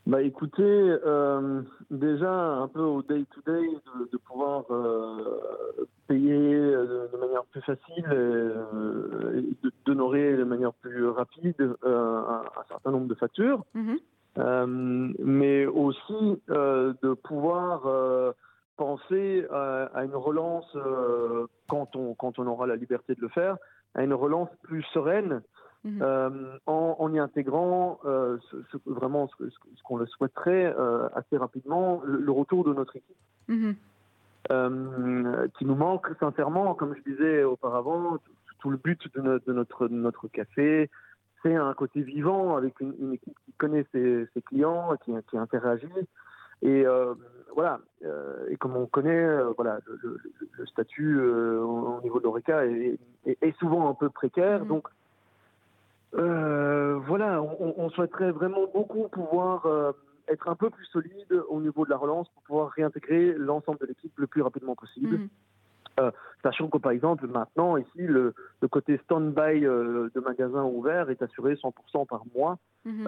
Bah 0.09 0.23
écoutez, 0.23 0.63
euh, 0.63 1.61
déjà 1.91 2.33
un 2.33 2.67
peu 2.67 2.81
au 2.81 3.03
day-to-day 3.03 3.69
de, 4.11 4.17
pouvoir 4.17 4.65
euh, 4.71 5.87
payer 6.07 6.49
de, 6.49 7.17
manière 7.21 7.43
plus 7.45 7.61
facile 7.61 8.05
et, 9.35 9.69
d'honorer 9.85 10.35
de, 10.35 10.43
manière 10.43 10.73
plus 10.73 11.07
rapide 11.09 11.75
euh, 11.83 12.21
un, 12.27 12.43
certain 12.67 12.89
nombre 12.89 13.05
de 13.05 13.13
factures, 13.13 13.63
mm-hmm. 13.75 15.13
mais 15.19 15.67
aussi 15.67 16.41
de 16.47 17.13
pouvoir 17.13 18.33
penser 18.77 19.45
à, 19.51 20.03
une 20.03 20.15
relance 20.15 20.75
quand, 21.67 21.95
on, 21.95 22.15
quand 22.15 22.39
on 22.39 22.47
aura 22.47 22.65
la 22.65 22.77
liberté 22.77 23.13
de 23.13 23.21
le 23.21 23.29
faire, 23.29 23.57
à 23.93 24.03
une 24.03 24.15
relance 24.15 24.49
plus 24.63 24.81
sereine 24.91 25.43
Mhm. 25.85 25.99
Euh, 26.01 26.57
en, 26.65 27.13
y 27.13 27.19
intégrant 27.19 27.99
euh, 28.03 28.37
ce, 28.51 28.77
vraiment 28.85 29.29
ce, 29.37 29.45
qu'on 29.85 29.95
le 29.95 30.05
souhaiterait 30.07 30.73
euh, 30.77 31.07
assez 31.15 31.37
rapidement, 31.37 32.01
le, 32.03 32.31
retour 32.31 32.65
de 32.65 32.73
notre 32.73 32.97
équipe. 32.97 33.15
Mhm. 33.47 33.75
qui 35.57 35.65
nous 35.65 35.75
manque 35.75 36.07
sincèrement, 36.19 36.75
comme 36.75 36.95
je 36.95 37.11
disais 37.11 37.43
auparavant, 37.43 38.17
tout, 38.59 38.69
le 38.69 38.77
but 38.77 39.01
de, 39.15 39.21
notre, 39.21 39.87
de 39.87 39.95
notre, 39.95 40.27
café, 40.27 40.89
c'est 41.41 41.55
un 41.55 41.73
côté 41.73 42.01
vivant 42.01 42.57
avec 42.57 42.79
une, 42.81 43.13
équipe 43.13 43.37
qui 43.45 43.53
connaît 43.53 43.85
ses, 43.93 44.27
clients, 44.45 44.95
qui, 45.05 45.13
qui 45.29 45.37
interagit. 45.37 45.87
Et 46.61 46.83
voilà, 47.55 47.79
et 48.49 48.57
comme 48.57 48.75
on 48.75 48.85
connaît, 48.85 49.41
voilà, 49.55 49.79
le, 50.03 50.65
statut 50.65 51.19
au 51.21 52.01
niveau 52.03 52.19
de 52.19 52.25
l'ORECA 52.25 52.65
est, 52.65 52.99
est, 53.25 53.57
souvent 53.59 53.89
un 53.89 53.93
peu 53.93 54.09
précaire. 54.09 54.61
Mhm. 54.61 54.67
Donc, 54.67 54.89
voilà, 56.13 57.41
on, 57.41 57.89
souhaiterait 57.89 58.31
vraiment 58.31 58.67
beaucoup 58.73 59.07
pouvoir 59.09 59.65
euh, 59.65 59.91
être 60.27 60.47
un 60.49 60.55
peu 60.55 60.69
plus 60.69 60.85
solide 60.85 61.43
au 61.49 61.59
niveau 61.59 61.85
de 61.85 61.89
la 61.89 61.97
relance 61.97 62.29
pour 62.29 62.43
pouvoir 62.43 62.69
réintégrer 62.69 63.33
l'ensemble 63.33 63.79
de 63.79 63.87
l'équipe 63.87 64.13
le 64.17 64.27
plus 64.27 64.41
rapidement 64.41 64.75
possible. 64.75 65.17
Mhm. 65.17 65.29
Euh, 65.99 66.11
sachant 66.43 66.69
que 66.69 66.77
par 66.77 66.93
exemple 66.93 67.27
maintenant 67.27 67.75
ici 67.75 67.97
le, 67.97 68.33
côté 68.71 68.97
stand-by 69.03 69.61
de 69.61 70.19
magasins 70.19 70.63
ouverts 70.63 71.09
est 71.09 71.21
assuré 71.21 71.55
100% 71.55 72.05
par 72.07 72.23
mois. 72.33 72.57
Mhm. 72.85 73.07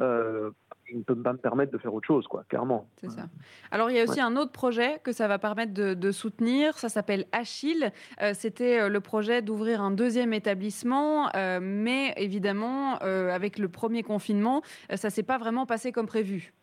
Qui 0.92 0.98
ne 0.98 1.04
peut 1.04 1.16
pas 1.16 1.34
me 1.34 1.38
permettre 1.38 1.72
de 1.72 1.78
faire 1.78 1.94
autre 1.94 2.08
chose, 2.08 2.28
quoi, 2.28 2.44
clairement. 2.50 2.88
C'est 2.98 3.10
ça. 3.10 3.24
Alors, 3.72 3.90
il 3.90 3.98
y 3.98 4.00
a 4.00 4.04
aussi 4.04 4.20
un 4.20 4.36
autre 4.36 4.52
projet 4.52 5.00
que 5.04 5.12
ça 5.12 5.28
va 5.28 5.40
permettre 5.40 5.74
de, 5.74 6.12
soutenir. 6.12 6.78
Ça 6.78 6.90
s'appelle 6.90 7.26
Achille. 7.32 7.92
Euh, 8.22 8.32
c'était 8.34 8.90
le 8.90 9.00
projet 9.00 9.42
d'ouvrir 9.42 9.82
un 9.82 9.92
deuxième 9.92 10.34
établissement, 10.34 11.30
mais 11.62 12.14
évidemment, 12.18 12.96
avec 12.98 13.58
le 13.58 13.70
premier 13.70 14.04
confinement, 14.04 14.62
ça 14.94 15.10
s'est 15.10 15.24
pas 15.24 15.38
vraiment 15.38 15.66
passé 15.66 15.92
comme 15.92 16.08
prévu. 16.08 16.54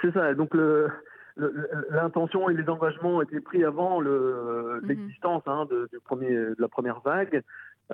C'est 0.00 0.12
ça. 0.12 0.34
Donc, 0.34 0.54
le 0.54 0.88
l'intention 1.36 2.50
et 2.50 2.54
les 2.54 2.68
engagements 2.68 3.22
étaient 3.22 3.40
pris 3.40 3.64
avant 3.64 4.00
mhm. 4.00 4.80
l'existence 4.84 5.42
hein, 5.46 5.66
de, 5.70 5.88
du 5.92 5.98
premier, 6.00 6.30
de 6.30 6.56
la 6.58 6.68
première 6.68 7.00
vague. 7.00 7.42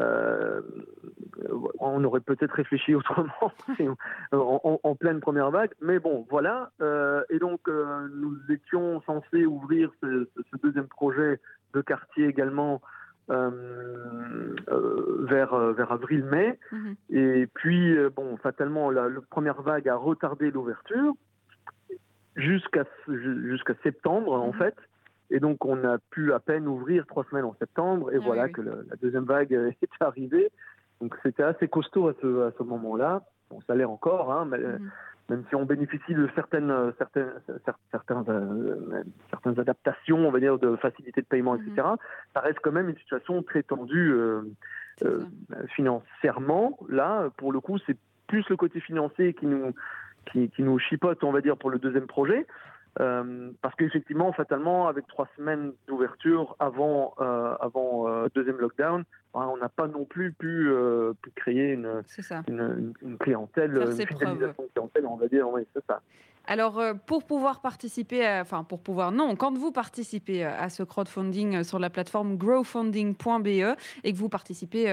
Euh, 0.00 0.60
on 1.78 2.02
aurait 2.04 2.20
peut-être 2.20 2.52
réfléchi 2.52 2.94
autrement 2.94 3.52
en, 4.32 4.94
pleine 4.94 5.20
première 5.20 5.50
vague, 5.50 5.72
mais 5.80 5.98
bon, 5.98 6.26
voilà. 6.30 6.70
Euh, 6.80 7.22
et 7.30 7.38
donc, 7.38 7.60
euh, 7.68 8.08
nous 8.14 8.36
étions 8.50 9.00
censés 9.02 9.46
ouvrir 9.46 9.90
ce, 10.02 10.28
deuxième 10.62 10.88
projet 10.88 11.40
de 11.74 11.80
quartier 11.80 12.26
également 12.26 12.80
vers, 13.28 15.56
vers 15.74 15.92
avril-mai. 15.92 16.58
Mhm. 16.72 16.96
Et 17.10 17.46
puis, 17.54 17.94
bon, 18.16 18.36
fatalement, 18.38 18.90
la 18.90 19.08
première 19.28 19.60
vague 19.60 19.88
a 19.88 19.96
retardé 19.96 20.50
l'ouverture 20.50 21.12
jusqu'à 22.36 22.84
jusqu'à 23.06 23.74
septembre 23.82 24.32
en 24.32 24.48
mhm. 24.48 24.54
fait. 24.54 24.74
Et 25.30 25.40
donc 25.40 25.64
on 25.64 25.84
a 25.84 25.98
pu 26.10 26.32
à 26.32 26.40
peine 26.40 26.66
ouvrir 26.66 27.06
trois 27.06 27.24
semaines 27.24 27.44
en 27.44 27.54
septembre 27.58 28.12
et 28.12 28.16
ah 28.16 28.24
voilà 28.24 28.48
que 28.48 28.62
la 28.62 28.96
deuxième 29.00 29.24
vague 29.24 29.52
est 29.82 29.88
arrivée. 30.00 30.50
Donc 31.00 31.16
c'était 31.22 31.42
assez 31.42 31.68
costaud 31.68 32.08
à 32.08 32.14
ce, 32.20 32.48
à 32.48 32.52
ce 32.56 32.62
moment-là. 32.62 33.22
Bon, 33.50 33.60
ça 33.66 33.74
l'est 33.74 33.84
encore, 33.84 34.32
hein, 34.32 34.46
mais, 34.50 34.58
mhm. 34.58 34.90
même 35.30 35.44
si 35.48 35.54
on 35.54 35.64
bénéficie 35.64 36.14
de 36.14 36.28
certaines, 36.34 36.92
certaines, 36.98 37.32
certaines, 37.90 38.24
euh, 38.28 39.02
certaines 39.30 39.58
adaptations, 39.58 40.18
on 40.18 40.30
va 40.30 40.40
dire, 40.40 40.58
de 40.58 40.76
facilité 40.76 41.22
de 41.22 41.26
paiement, 41.26 41.56
etc. 41.56 41.72
Mhm. 41.76 41.96
Ça 42.34 42.40
reste 42.40 42.58
quand 42.62 42.72
même 42.72 42.88
une 42.88 42.98
situation 42.98 43.42
très 43.42 43.62
tendue 43.62 44.12
euh, 44.12 44.42
euh, 45.04 45.20
financièrement. 45.74 46.78
Là, 46.88 47.30
pour 47.36 47.52
le 47.52 47.60
coup, 47.60 47.78
c'est 47.86 47.96
plus 48.26 48.46
le 48.50 48.56
côté 48.56 48.80
financier 48.80 49.34
qui 49.34 49.46
nous 49.46 49.72
qui, 50.32 50.50
nous 50.58 50.78
chipote, 50.78 51.24
on 51.24 51.32
va 51.32 51.40
dire, 51.40 51.56
pour 51.56 51.70
le 51.70 51.78
deuxième 51.78 52.06
projet. 52.06 52.46
Euh, 53.00 53.50
parce 53.62 53.74
qu'effectivement, 53.76 54.32
fatalement, 54.32 54.88
avec 54.88 55.06
trois 55.06 55.28
semaines 55.36 55.72
d'ouverture 55.86 56.56
avant, 56.58 57.14
euh, 57.20 57.54
avant 57.60 58.08
euh, 58.08 58.28
deuxième 58.34 58.58
lockdown, 58.58 59.04
ben, 59.34 59.46
on 59.52 59.56
n'a 59.56 59.68
pas 59.68 59.86
non 59.86 60.04
plus 60.04 60.32
pu, 60.32 60.70
créer 61.34 61.72
une, 61.72 62.02
une, 62.48 63.18
clientèle, 63.18 63.76
une 63.76 64.06
fidélisation 64.06 64.68
clientèle, 64.74 65.06
on 65.06 65.16
va 65.16 65.28
dire. 65.28 65.48
Oui, 65.48 65.62
c'est 65.74 65.84
ça. 65.86 66.00
Alors, 66.50 66.78
euh, 66.78 66.94
pour 66.94 67.24
pouvoir 67.24 67.60
participer, 67.60 68.26
enfin, 68.40 68.64
pour 68.64 68.80
pouvoir, 68.80 69.12
non, 69.12 69.36
quand 69.36 69.52
vous 69.52 69.70
participez 69.70 70.46
euh, 70.46 70.58
à 70.58 70.70
ce 70.70 70.82
crowdfunding 70.82 71.56
euh, 71.56 71.62
sur 71.62 71.78
la 71.78 71.90
plateforme 71.90 72.38
growfunding.be 72.38 73.46
et 73.46 74.12
que 74.12 74.16
vous 74.16 74.30
participez 74.30 74.88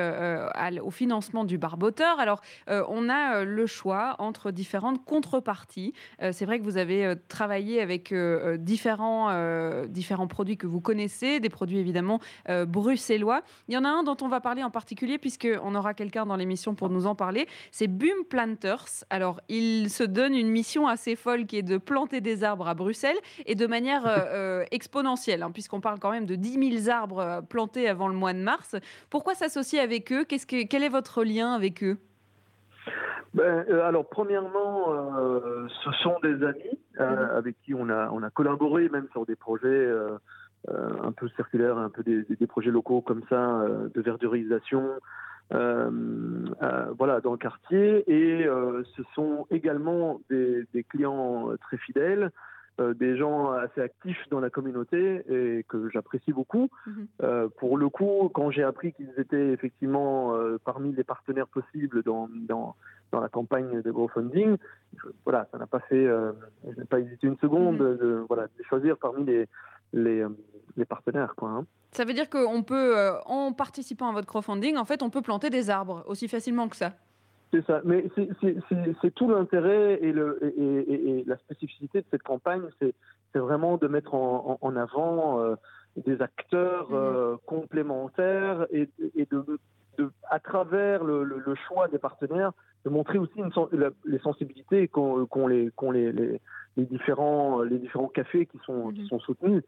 au 0.83 0.91
financement 0.91 1.45
du 1.45 1.57
barboteur, 1.57 2.19
alors 2.19 2.41
on 2.67 3.07
a 3.07 3.43
le 3.45 3.65
choix 3.67 4.15
entre 4.19 4.51
différentes 4.51 5.05
contreparties. 5.05 5.93
C'est 6.31 6.45
vrai 6.45 6.59
que 6.59 6.63
vous 6.63 6.77
avez 6.77 7.13
travaillé 7.29 7.81
avec 7.81 8.13
différents, 8.57 9.85
différents 9.88 10.27
produits 10.27 10.57
que 10.57 10.67
vous 10.67 10.81
connaissez, 10.81 11.39
des 11.39 11.50
produits 11.50 11.77
évidemment 11.77 12.19
bruxellois. 12.67 13.43
Il 13.67 13.75
y 13.75 13.77
en 13.77 13.85
a 13.85 13.89
un 13.89 14.03
dont 14.03 14.17
on 14.21 14.27
va 14.27 14.41
parler 14.41 14.63
en 14.63 14.71
particulier, 14.71 15.17
puisqu'on 15.17 15.75
aura 15.75 15.93
quelqu'un 15.93 16.25
dans 16.25 16.35
l'émission 16.35 16.75
pour 16.75 16.89
nous 16.89 17.05
en 17.05 17.15
parler. 17.15 17.47
C'est 17.71 17.88
Boom 17.88 18.25
Planters. 18.29 19.05
Alors, 19.09 19.39
il 19.47 19.89
se 19.89 20.03
donne 20.03 20.35
une 20.35 20.50
mission 20.50 20.88
assez 20.88 21.15
folle 21.15 21.45
qui 21.46 21.58
est 21.58 21.64
de 21.64 21.78
planter 21.78 22.22
des 22.22 22.44
arbres 22.44 22.68
à 22.68 22.74
Bruxelles 22.74 23.18
et 23.46 23.56
de 23.56 23.68
manière 23.68 24.06
euh, 24.06 24.18
euh, 24.34 24.66
exponentielle, 24.72 25.44
hein, 25.44 25.52
puisqu'on 25.52 25.82
parle 25.82 26.00
quand 26.00 26.12
même 26.12 26.25
de 26.25 26.36
10 26.36 26.82
000 26.84 26.90
arbres 26.96 27.20
euh, 27.20 27.42
plantés 27.42 27.88
avant 27.88 28.08
le 28.08 28.16
mois 28.16 28.34
de 28.34 28.40
mars. 28.40 28.75
Pourquoi 29.10 29.34
s'associer 29.34 29.80
avec 29.80 30.12
eux? 30.12 30.24
Que, 30.24 30.66
Quel 30.66 30.84
est 30.84 30.90
votre 30.90 31.24
lien 31.24 31.54
avec 31.54 31.84
eux? 31.84 31.98
Ben, 33.34 33.66
alors, 33.84 34.08
premièrement, 34.08 34.88
ce 35.84 35.92
sont 36.04 36.16
des 36.24 36.42
amis 36.46 36.80
mhm. 36.98 37.30
avec 37.36 37.58
qui 37.64 37.74
on 37.74 37.90
a, 37.90 38.10
on 38.12 38.24
a 38.24 38.30
collaboré 38.30 38.88
même 38.88 39.08
sur 39.12 39.25
des 39.25 39.36
projets 39.36 39.90
un 40.70 41.12
peu 41.12 41.28
circulaires, 41.36 41.78
un 41.78 41.90
peu 41.90 42.02
des, 42.02 42.24
des, 42.24 42.48
projets 42.48 42.72
locaux 42.72 43.02
comme 43.02 43.24
ça, 43.30 43.66
de 43.94 44.02
verdurisation, 44.02 44.90
voilà, 45.52 47.22
dans 47.22 47.32
le 47.32 47.38
quartier. 47.38 48.04
Et 48.12 48.46
euh, 48.46 48.84
ce 48.96 49.04
sont 49.14 49.48
également 49.52 50.22
des, 50.30 50.66
clients 50.90 51.50
très 51.62 51.78
fidèles. 51.78 52.32
des 52.80 53.16
gens 53.16 53.52
assez 53.52 53.82
actifs 53.82 54.22
dans 54.30 54.42
la 54.42 54.50
communauté 54.50 55.24
et 55.30 55.64
que 55.68 55.90
j'apprécie 55.90 56.34
beaucoup. 56.34 56.70
Mhm. 56.88 57.50
pour 57.58 57.78
le 57.78 57.90
coup, 57.90 58.30
quand 58.34 58.52
j'ai 58.52 58.64
appris 58.64 58.94
qu'ils 58.94 59.14
étaient 59.18 59.50
effectivement 59.52 60.34
parmi 60.66 60.94
les 60.94 61.04
partenaires 61.04 61.48
possibles 61.48 62.04
dans, 62.04 62.30
dans, 62.48 62.75
dans 63.12 63.22
la 63.22 63.30
campagne 63.30 63.82
de 63.82 63.92
crowdfunding, 63.92 64.58
voilà, 65.24 65.48
ça 65.52 65.58
n'a 65.58 65.68
pas 65.68 65.80
fait, 65.80 66.06
je 66.06 66.80
n'ai 66.80 66.86
pas 66.86 67.00
hésité 67.00 67.28
une 67.28 67.38
seconde 67.38 67.80
mhm. 67.80 67.98
de, 67.98 68.25
voilà, 68.28 68.48
de 68.58 68.64
choisir 68.64 68.98
parmi 68.98 69.24
les, 69.25 69.48
les, 69.94 70.25
les 70.75 70.86
partenaires. 70.86 71.34
Quoi, 71.36 71.50
hein. 71.50 71.66
Ça 71.96 72.04
veut 72.04 72.14
dire 72.14 72.30
qu'on 72.30 72.62
peut, 72.62 72.98
euh, 72.98 73.14
en 73.25 73.54
participant 73.54 74.10
à 74.10 74.12
votre 74.12 74.28
crowdfunding, 74.28 74.75
en 74.75 74.84
fait, 74.84 75.02
on 75.02 75.10
peut 75.10 75.22
planter 75.22 75.50
des 75.50 75.70
arbres 75.70 76.04
aussi 76.08 76.28
facilement 76.28 76.68
que 76.68 76.75
ça. 76.75 76.92
C'est 77.54 77.66
ça, 77.66 77.80
mais 77.86 78.04
c'est 79.02 79.16
tout 79.16 79.30
l'intérêt 79.30 79.98
et, 80.02 80.12
la 80.12 81.38
spécificité 81.38 82.02
de 82.02 82.06
cette 82.12 82.24
campagne, 82.24 82.64
c'est 82.82 82.94
vraiment 83.40 83.78
de 83.78 83.88
mettre 83.88 84.14
en, 84.14 84.75
avant 84.75 85.40
euh, 85.40 85.56
des 85.96 86.22
acteurs 86.22 86.90
mhm. 86.90 86.98
euh, 86.98 87.36
complémentaires 87.46 88.68
et, 88.72 88.90
de, 89.32 89.46
à 90.30 90.40
travers 90.40 91.04
le, 91.04 91.56
choix 91.68 91.88
des 91.88 91.98
partenaires, 91.98 92.52
de 92.86 92.90
montrer 92.90 93.18
aussi 93.18 93.38
une, 93.38 93.52
les 94.06 94.20
sensibilités 94.20 94.88
qu'ont 94.88 95.48
les, 95.48 95.72
les, 95.92 96.12
les, 96.12 96.42
les, 96.78 96.86
différents, 96.86 97.62
les 97.62 97.80
différents 97.80 98.08
cafés 98.08 98.46
qui 98.46 98.60
sont, 98.66 98.92
qui 98.92 99.02
mhm. 99.02 99.08
sont 99.08 99.20
soutenus. 99.20 99.64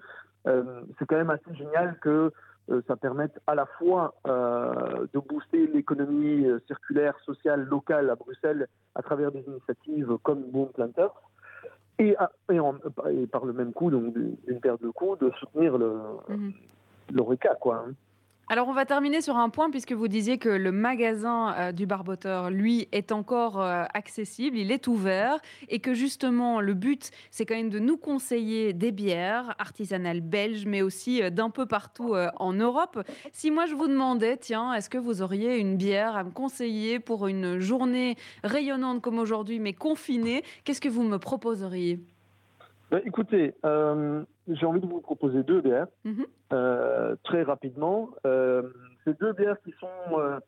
Euh, 0.48 0.82
c'est 0.98 1.06
quand 1.06 1.18
même 1.18 1.30
assez 1.30 1.54
génial 1.56 1.98
que 2.00 2.32
euh, 2.70 2.82
ça 2.88 2.96
permette 2.96 3.40
à 3.48 3.56
la 3.56 3.66
fois 3.66 4.16
euh, 4.28 5.08
de 5.14 5.20
booster 5.20 5.68
l'économie 5.68 6.46
circulaire, 6.68 7.18
sociale, 7.26 7.64
locale 7.64 8.10
à 8.10 8.16
Bruxelles 8.16 8.68
à 8.96 9.02
travers 9.02 9.32
des 9.32 9.44
initiatives 9.48 10.18
comme 10.24 10.44
Boom 10.44 10.70
Planter, 10.70 11.08
et, 12.00 12.16
et, 12.52 13.28
par 13.28 13.46
le 13.46 13.54
même 13.54 13.74
coup, 13.74 13.90
donc 13.90 14.14
d'une 14.14 14.60
paire 14.62 14.78
de 14.78 14.90
coups, 14.90 15.20
de 15.20 15.32
soutenir 15.40 15.78
le, 15.78 15.94
mmh. 16.30 16.52
l'ORECA, 17.14 17.56
quoi. 17.56 17.86
Alors 18.50 18.70
on 18.70 18.74
va 18.74 18.86
terminer 18.86 19.20
sur 19.20 19.36
un 19.36 19.50
point 19.50 19.70
puisque 19.70 19.92
vous 19.92 20.08
disiez 20.08 20.38
que 20.38 20.48
le 20.48 20.72
magasin 20.72 21.54
euh, 21.54 21.72
du 21.74 21.86
barboteur, 21.86 22.50
lui, 22.50 22.88
est 22.94 23.12
encore 23.12 23.60
euh, 23.60 23.84
accessible, 23.94 24.58
il 24.58 24.72
est 24.72 24.88
ouvert 24.88 25.40
et 25.68 25.80
que 25.80 25.94
justement 25.94 26.62
le 26.62 26.74
but, 26.74 27.12
c'est 27.30 27.46
quand 27.46 27.56
même 27.56 27.70
de 27.70 27.80
nous 27.80 27.98
conseiller 27.98 28.72
des 28.72 28.94
bières 28.94 29.54
artisanales 29.60 30.22
belges, 30.22 30.66
mais 30.66 30.82
aussi 30.82 31.22
euh, 31.22 31.30
d'un 31.30 31.50
peu 31.50 31.66
partout 31.66 32.16
en 32.38 32.54
Europe. 32.54 33.04
Si 33.34 33.52
moi 33.52 33.66
je 33.66 33.76
vous 33.76 33.90
demandais, 33.90 34.38
tiens, 34.38 34.74
est-ce 34.74 34.90
que 34.90 34.98
vous 34.98 35.22
auriez 35.22 35.58
une 35.58 35.76
bière 35.76 36.16
à 36.16 36.24
me 36.24 36.32
conseiller 36.32 37.00
pour 37.00 37.28
une 37.28 37.60
journée 37.60 38.16
rayonnante 38.46 39.02
comme 39.02 39.20
aujourd'hui, 39.20 39.60
mais 39.60 39.74
confinée, 39.74 40.44
qu'est-ce 40.64 40.80
que 40.80 40.88
vous 40.88 41.04
me 41.04 41.18
proposeriez? 41.18 42.00
Ben, 42.92 43.02
écoutez, 43.06 43.54
j'ai 44.48 44.66
envie 44.66 44.82
de 44.82 44.86
vous 44.86 45.02
proposer 45.02 45.44
deux 45.44 45.62
bières 45.62 45.88
mhm. 46.06 46.26
euh, 46.54 47.16
très 47.24 47.44
rapidement. 47.44 48.10
Euh, 48.26 48.64
c'est 49.04 49.20
deux 49.20 49.34
bières 49.34 49.60
qui 49.64 49.74
sont 49.80 50.40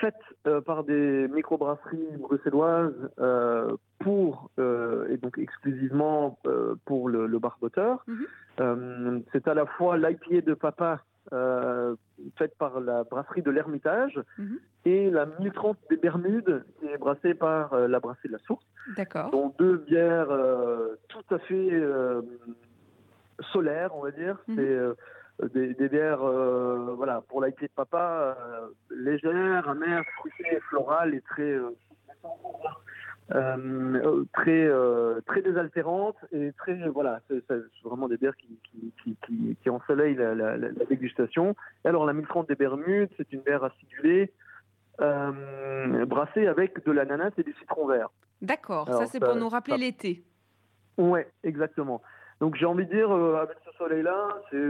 faites 0.00 0.62
par 0.64 0.84
des 0.84 1.28
microbrasseries 1.28 2.16
bruxelloises 2.18 3.10
pour 3.98 4.50
et 4.58 5.16
donc 5.18 5.36
exclusivement 5.36 6.38
pour 6.86 7.08
le, 7.08 7.26
le 7.26 7.38
barboteur. 7.38 8.04
Mhm. 8.06 9.22
c'est 9.32 9.48
à 9.48 9.54
la 9.54 9.66
fois 9.66 9.98
l'IPA 9.98 10.40
de 10.40 10.54
papa 10.54 11.02
euh, 11.32 11.94
faite 12.36 12.56
par 12.58 12.80
la 12.80 13.04
brasserie 13.04 13.42
de 13.42 13.52
l'Ermitage 13.52 14.18
mhm. 14.36 14.58
et 14.84 15.10
la 15.10 15.26
1030 15.26 15.78
des 15.88 15.96
Bermudes 15.96 16.64
qui 16.80 16.86
est 16.86 16.98
brassée 16.98 17.34
par 17.34 17.72
euh, 17.72 17.86
la 17.86 18.00
brasserie 18.00 18.28
de 18.28 18.32
la 18.32 18.38
Source. 18.40 18.64
D'accord. 18.96 19.30
Donc 19.30 19.56
deux 19.58 19.76
bières 19.76 20.30
euh, 20.30 20.96
tout 21.08 21.34
à 21.34 21.38
fait 21.38 21.70
solaires, 23.52 23.94
on 23.94 24.02
va 24.02 24.10
dire. 24.10 24.38
Mhm. 24.48 24.94
C'est 25.54 25.54
des, 25.54 25.88
bières, 25.88 26.22
voilà, 26.96 27.22
pour 27.28 27.42
l'IP 27.42 27.62
de 27.62 27.68
papa, 27.74 28.36
légères, 28.90 29.68
amères, 29.68 30.04
fruitées, 30.18 30.60
florales 30.68 31.14
et 31.14 31.22
très 31.22 31.58
euh, 33.32 34.24
très 34.32 34.66
euh, 34.66 35.20
très 35.24 35.40
désaltérante 35.40 36.16
et 36.32 36.52
très 36.58 36.74
voilà 36.88 37.20
c'est 37.28 37.44
vraiment 37.84 38.08
des 38.08 38.16
bières 38.16 38.36
qui 38.36 38.58
qui, 38.64 39.16
qui, 39.24 39.56
qui 39.62 39.70
ensoleillent 39.70 40.16
la, 40.16 40.34
la, 40.34 40.56
la, 40.56 40.84
dégustation. 40.88 41.54
Et 41.84 41.88
alors 41.88 42.06
la 42.06 42.12
1030 42.12 42.48
des 42.48 42.56
Bermudes, 42.56 43.08
c'est 43.16 43.32
une 43.32 43.42
bière 43.42 43.62
acidulée 43.62 44.32
euh, 45.00 46.04
brassée 46.06 46.48
avec 46.48 46.84
de 46.84 46.90
l'ananas 46.90 47.30
et 47.38 47.44
du 47.44 47.54
citron 47.60 47.86
vert. 47.86 48.08
D'accord, 48.42 48.88
ça 48.88 49.06
c'est 49.06 49.20
pour 49.20 49.36
nous 49.36 49.48
rappeler 49.48 49.76
l'été. 49.76 50.24
Ouais, 50.98 51.30
exactement. 51.44 52.02
Donc 52.40 52.56
j'ai 52.56 52.66
envie 52.66 52.86
de 52.86 52.92
dire, 52.92 53.10
avec 53.10 53.56
ce 53.64 53.72
soleil-là, 53.76 54.28
c'est 54.50 54.66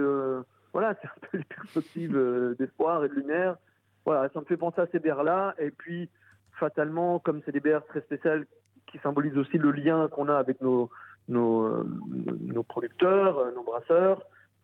voilà, 0.72 0.94
c'est 1.02 1.08
un 1.08 1.28
peu 1.30 1.38
une 1.38 1.44
perspective 1.44 2.54
d'espoir 2.58 3.04
et 3.04 3.08
de 3.08 3.14
lumière. 3.14 3.56
Voilà, 4.04 4.28
ça 4.30 4.40
me 4.40 4.44
fait 4.44 4.56
penser 4.56 4.80
à 4.80 4.86
ces 4.90 4.98
bières-là. 4.98 5.54
Et 5.58 5.70
puis, 5.70 6.08
fatalement, 6.58 7.18
comme 7.18 7.42
c'est 7.44 7.52
des 7.52 7.60
bières 7.60 7.84
très 7.86 8.00
spéciales 8.00 8.46
qui 8.86 8.98
symbolisent 8.98 9.38
aussi 9.38 9.58
le 9.58 9.70
lien 9.70 10.08
qu'on 10.08 10.28
a 10.28 10.36
avec 10.36 10.60
nos, 10.60 10.90
nos, 11.28 11.84
nos, 11.84 12.62
producteurs, 12.62 13.52
nos 13.54 13.62
brasseurs, 13.62 14.22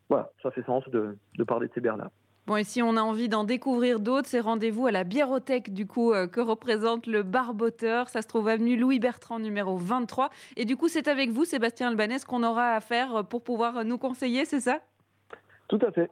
voilà, 0.08 0.30
ça 0.42 0.50
fait 0.50 0.62
sens 0.64 0.88
de, 0.88 1.16
de 1.36 1.44
parler 1.44 1.68
de 1.68 1.72
ces 1.74 1.80
bières-là. 1.80 2.10
Bon, 2.46 2.56
et 2.56 2.62
si 2.62 2.80
on 2.80 2.96
a 2.96 3.02
envie 3.02 3.28
d'en 3.28 3.42
découvrir 3.42 3.98
d'autres, 3.98 4.28
c'est 4.28 4.38
rendez-vous 4.38 4.86
à 4.86 4.92
la 4.92 5.02
biérothèque 5.02 5.74
du 5.74 5.86
coup 5.88 6.12
euh, 6.12 6.28
que 6.28 6.40
représente 6.40 7.08
le 7.08 7.24
Barboteur. 7.24 8.08
Ça 8.08 8.22
se 8.22 8.28
trouve 8.28 8.46
avenue 8.46 8.76
Louis 8.76 9.00
Bertrand 9.00 9.40
numéro 9.40 9.76
23. 9.76 10.30
Et 10.56 10.64
du 10.64 10.76
coup, 10.76 10.86
c'est 10.86 11.08
avec 11.08 11.30
vous, 11.30 11.44
Sébastien 11.44 11.88
Albanès, 11.88 12.24
qu'on 12.24 12.44
aura 12.44 12.74
à 12.74 12.80
faire 12.80 13.24
pour 13.24 13.42
pouvoir 13.42 13.84
nous 13.84 13.98
conseiller, 13.98 14.44
c'est 14.44 14.60
ça? 14.60 14.80
Tout 15.68 15.78
à 15.82 15.90
fait. 15.90 16.10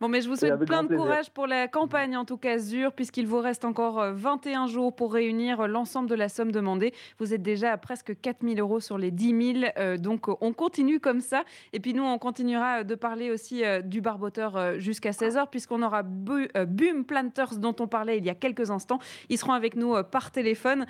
Bon, 0.00 0.08
mais 0.08 0.22
je 0.22 0.28
vous 0.28 0.36
souhaite 0.36 0.64
plein 0.64 0.82
de 0.82 0.96
courage 0.96 1.30
pour 1.30 1.46
la 1.46 1.68
campagne, 1.68 2.16
en 2.16 2.24
tout 2.24 2.38
cas 2.38 2.56
ZUR, 2.58 2.92
puisqu'il 2.92 3.26
vous 3.26 3.38
reste 3.38 3.66
encore 3.66 4.02
21 4.14 4.64
euh, 4.64 4.66
jours 4.68 4.94
pour 4.94 5.12
réunir 5.12 5.68
l'ensemble 5.68 6.08
de 6.08 6.14
la 6.14 6.30
somme 6.30 6.50
demandée. 6.50 6.94
Vous 7.18 7.34
êtes 7.34 7.42
déjà 7.42 7.72
à 7.72 7.76
presque 7.76 8.18
4 8.18 8.38
000 8.42 8.58
euros 8.58 8.80
sur 8.80 8.96
les 8.96 9.10
10 9.10 9.54
000. 9.60 9.72
Euh, 9.76 9.98
donc, 9.98 10.28
on 10.42 10.52
continue 10.54 11.00
comme 11.00 11.20
ça. 11.20 11.44
Et 11.74 11.80
puis, 11.80 11.92
nous, 11.92 12.04
on 12.04 12.18
continuera 12.18 12.82
de 12.82 12.94
parler 12.94 13.30
aussi 13.30 13.64
euh, 13.64 13.82
du 13.82 14.00
barboteur 14.00 14.78
jusqu'à 14.78 15.10
16h, 15.10 15.48
puisqu'on 15.50 15.82
aura 15.82 16.02
Boom 16.02 17.04
Planters, 17.06 17.58
dont 17.58 17.76
on 17.80 17.86
parlait 17.86 18.16
il 18.16 18.24
y 18.24 18.30
a 18.30 18.34
quelques 18.34 18.70
instants. 18.70 18.98
Ils 19.28 19.36
seront 19.36 19.52
avec 19.52 19.76
nous 19.76 20.02
par 20.04 20.30
téléphone. 20.30 20.86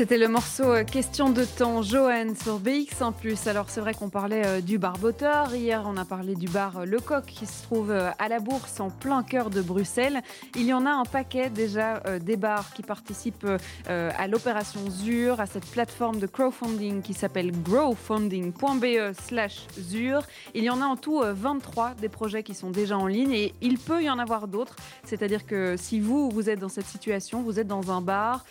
C'était 0.00 0.16
le 0.16 0.28
morceau 0.28 0.64
euh, 0.64 0.82
Question 0.82 1.28
de 1.28 1.44
temps, 1.44 1.82
Johan 1.82 2.34
sur 2.42 2.58
BX1 2.58 3.46
Alors 3.46 3.68
c'est 3.68 3.82
vrai 3.82 3.92
qu'on 3.92 4.08
parlait 4.08 4.46
euh, 4.46 4.60
du 4.62 4.78
barboteur. 4.78 5.54
Hier, 5.54 5.82
on 5.84 5.98
a 5.98 6.06
parlé 6.06 6.34
du 6.36 6.48
bar 6.48 6.78
euh, 6.78 6.84
Le 6.86 7.00
Coq 7.00 7.26
qui 7.26 7.44
se 7.44 7.64
trouve 7.64 7.90
à 7.90 8.28
la 8.30 8.40
Bourse 8.40 8.80
en 8.80 8.88
plein 8.88 9.22
cœur 9.22 9.50
de 9.50 9.60
Bruxelles. 9.60 10.22
Il 10.56 10.64
y 10.64 10.72
en 10.72 10.86
a 10.86 10.90
un 10.90 11.04
paquet 11.04 11.50
déjà 11.50 12.00
des 12.18 12.36
bars 12.36 12.72
qui 12.72 12.82
participent 12.82 13.46
à 13.86 14.26
l'opération 14.26 14.80
ZUR, 14.88 15.38
à 15.38 15.46
cette 15.46 15.66
plateforme 15.66 16.18
de 16.18 16.26
crowdfunding 16.26 17.02
qui 17.02 17.12
s'appelle 17.12 17.52
growfunding.be 17.52 19.14
slash 19.26 19.66
ZUR. 19.78 20.22
Il 20.54 20.64
y 20.64 20.70
en 20.70 20.80
a 20.80 20.84
en 20.84 20.96
tout 20.96 21.22
23 21.22 21.94
des 22.00 22.08
projets 22.08 22.42
qui 22.42 22.54
sont 22.54 22.70
déjà 22.70 22.96
en 22.96 23.06
ligne 23.06 23.32
et 23.32 23.54
il 23.60 23.78
peut 23.78 24.02
y 24.02 24.10
en 24.10 24.18
avoir 24.18 24.48
d'autres. 24.48 24.76
C'est-à-dire 25.04 25.46
que 25.46 25.76
si 25.76 26.00
vous, 26.00 26.30
vous 26.30 26.48
êtes 26.48 26.58
dans 26.58 26.68
cette 26.68 26.86
situation, 26.86 27.42
vous 27.42 27.60
êtes 27.60 27.68
dans 27.68 27.90
un 27.90 28.00
bar 28.00 28.44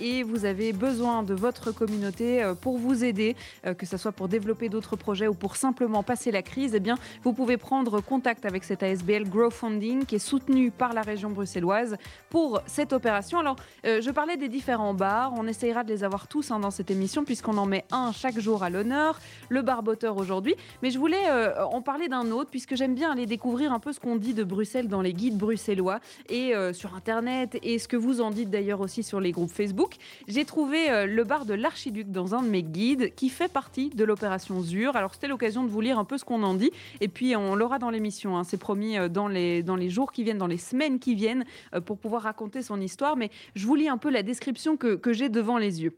et 0.00 0.22
vous 0.22 0.44
avez 0.44 0.72
besoin 0.72 0.89
besoin 0.90 1.22
de 1.22 1.34
votre 1.34 1.70
communauté 1.70 2.42
euh, 2.42 2.54
pour 2.54 2.76
vous 2.76 3.04
aider, 3.04 3.36
euh, 3.64 3.74
que 3.74 3.86
ce 3.86 3.96
soit 3.96 4.10
pour 4.10 4.26
développer 4.26 4.68
d'autres 4.68 4.96
projets 4.96 5.28
ou 5.28 5.34
pour 5.34 5.54
simplement 5.54 6.02
passer 6.02 6.32
la 6.32 6.42
crise, 6.42 6.72
eh 6.74 6.80
bien, 6.80 6.96
vous 7.22 7.32
pouvez 7.32 7.58
prendre 7.58 8.00
contact 8.00 8.44
avec 8.44 8.64
cette 8.64 8.82
ASBL 8.82 9.28
Grow 9.28 9.50
Funding 9.50 10.04
qui 10.04 10.16
est 10.16 10.26
soutenue 10.32 10.72
par 10.72 10.92
la 10.92 11.02
région 11.02 11.30
bruxelloise 11.30 11.96
pour 12.28 12.60
cette 12.66 12.92
opération. 12.92 13.38
Alors, 13.38 13.54
euh, 13.86 14.00
je 14.00 14.10
parlais 14.10 14.36
des 14.36 14.48
différents 14.48 14.92
bars. 14.92 15.32
On 15.36 15.46
essayera 15.46 15.84
de 15.84 15.90
les 15.90 16.02
avoir 16.02 16.26
tous 16.26 16.50
hein, 16.50 16.58
dans 16.58 16.72
cette 16.72 16.90
émission 16.90 17.24
puisqu'on 17.24 17.56
en 17.56 17.66
met 17.66 17.84
un 17.92 18.10
chaque 18.10 18.40
jour 18.40 18.64
à 18.64 18.70
l'honneur, 18.70 19.20
le 19.48 19.62
barboteur 19.62 20.16
aujourd'hui. 20.16 20.56
Mais 20.82 20.90
je 20.90 20.98
voulais 20.98 21.30
en 21.60 21.82
parler 21.82 22.08
d'un 22.08 22.32
autre 22.32 22.50
puisque 22.50 22.74
j'aime 22.74 22.94
bien 22.94 23.12
aller 23.12 23.26
découvrir 23.26 23.72
un 23.72 23.78
peu 23.78 23.92
ce 23.92 24.00
qu'on 24.00 24.16
dit 24.16 24.34
de 24.34 24.42
Bruxelles 24.42 24.88
dans 24.88 25.02
les 25.02 25.12
guides 25.12 25.38
bruxellois 25.38 26.00
et 26.28 26.52
sur 26.72 26.94
Internet 26.94 27.58
et 27.62 27.78
ce 27.78 27.86
que 27.86 27.96
vous 27.96 28.20
en 28.20 28.30
dites 28.30 28.50
d'ailleurs 28.50 28.80
aussi 28.80 29.02
sur 29.02 29.20
les 29.20 29.32
groupes 29.32 29.52
Facebook. 29.52 29.96
J'ai 30.26 30.44
trouvé 30.44 30.69
euh, 30.70 31.06
le 31.06 31.24
bar 31.24 31.44
de 31.44 31.54
l'Archiduc 31.54 32.10
dans 32.10 32.34
un 32.34 32.42
de 32.42 32.48
mes 32.48 32.62
guides 32.62 33.14
qui 33.14 33.28
fait 33.28 33.50
partie 33.50 33.90
de 33.90 34.04
l'opération 34.04 34.60
ZUR. 34.60 34.96
Alors 34.96 35.14
c'était 35.14 35.28
l'occasion 35.28 35.64
de 35.64 35.68
vous 35.68 35.80
lire 35.80 35.98
un 35.98 36.04
peu 36.04 36.18
ce 36.18 36.24
qu'on 36.24 36.42
en 36.42 36.54
dit 36.54 36.70
et 37.00 37.08
puis 37.08 37.36
on 37.36 37.54
l'aura 37.54 37.78
dans 37.78 37.90
l'émission, 37.90 38.36
hein. 38.36 38.44
c'est 38.44 38.56
promis 38.58 38.98
euh, 38.98 39.08
dans 39.08 39.28
les, 39.28 39.62
dans 39.62 39.76
les 39.76 39.90
jours 39.90 40.12
qui 40.12 40.24
viennent, 40.24 40.38
dans 40.38 40.46
les 40.46 40.58
semaines 40.58 40.98
qui 40.98 41.14
viennent 41.14 41.44
euh, 41.74 41.80
pour 41.80 41.98
pouvoir 41.98 42.22
raconter 42.22 42.62
son 42.62 42.80
histoire. 42.80 43.16
Mais 43.16 43.30
je 43.54 43.66
vous 43.66 43.74
lis 43.74 43.88
un 43.88 43.98
peu 43.98 44.10
la 44.10 44.22
description 44.22 44.76
que, 44.76 44.94
que 44.94 45.12
j'ai 45.12 45.28
devant 45.28 45.58
les 45.58 45.82
yeux. 45.82 45.96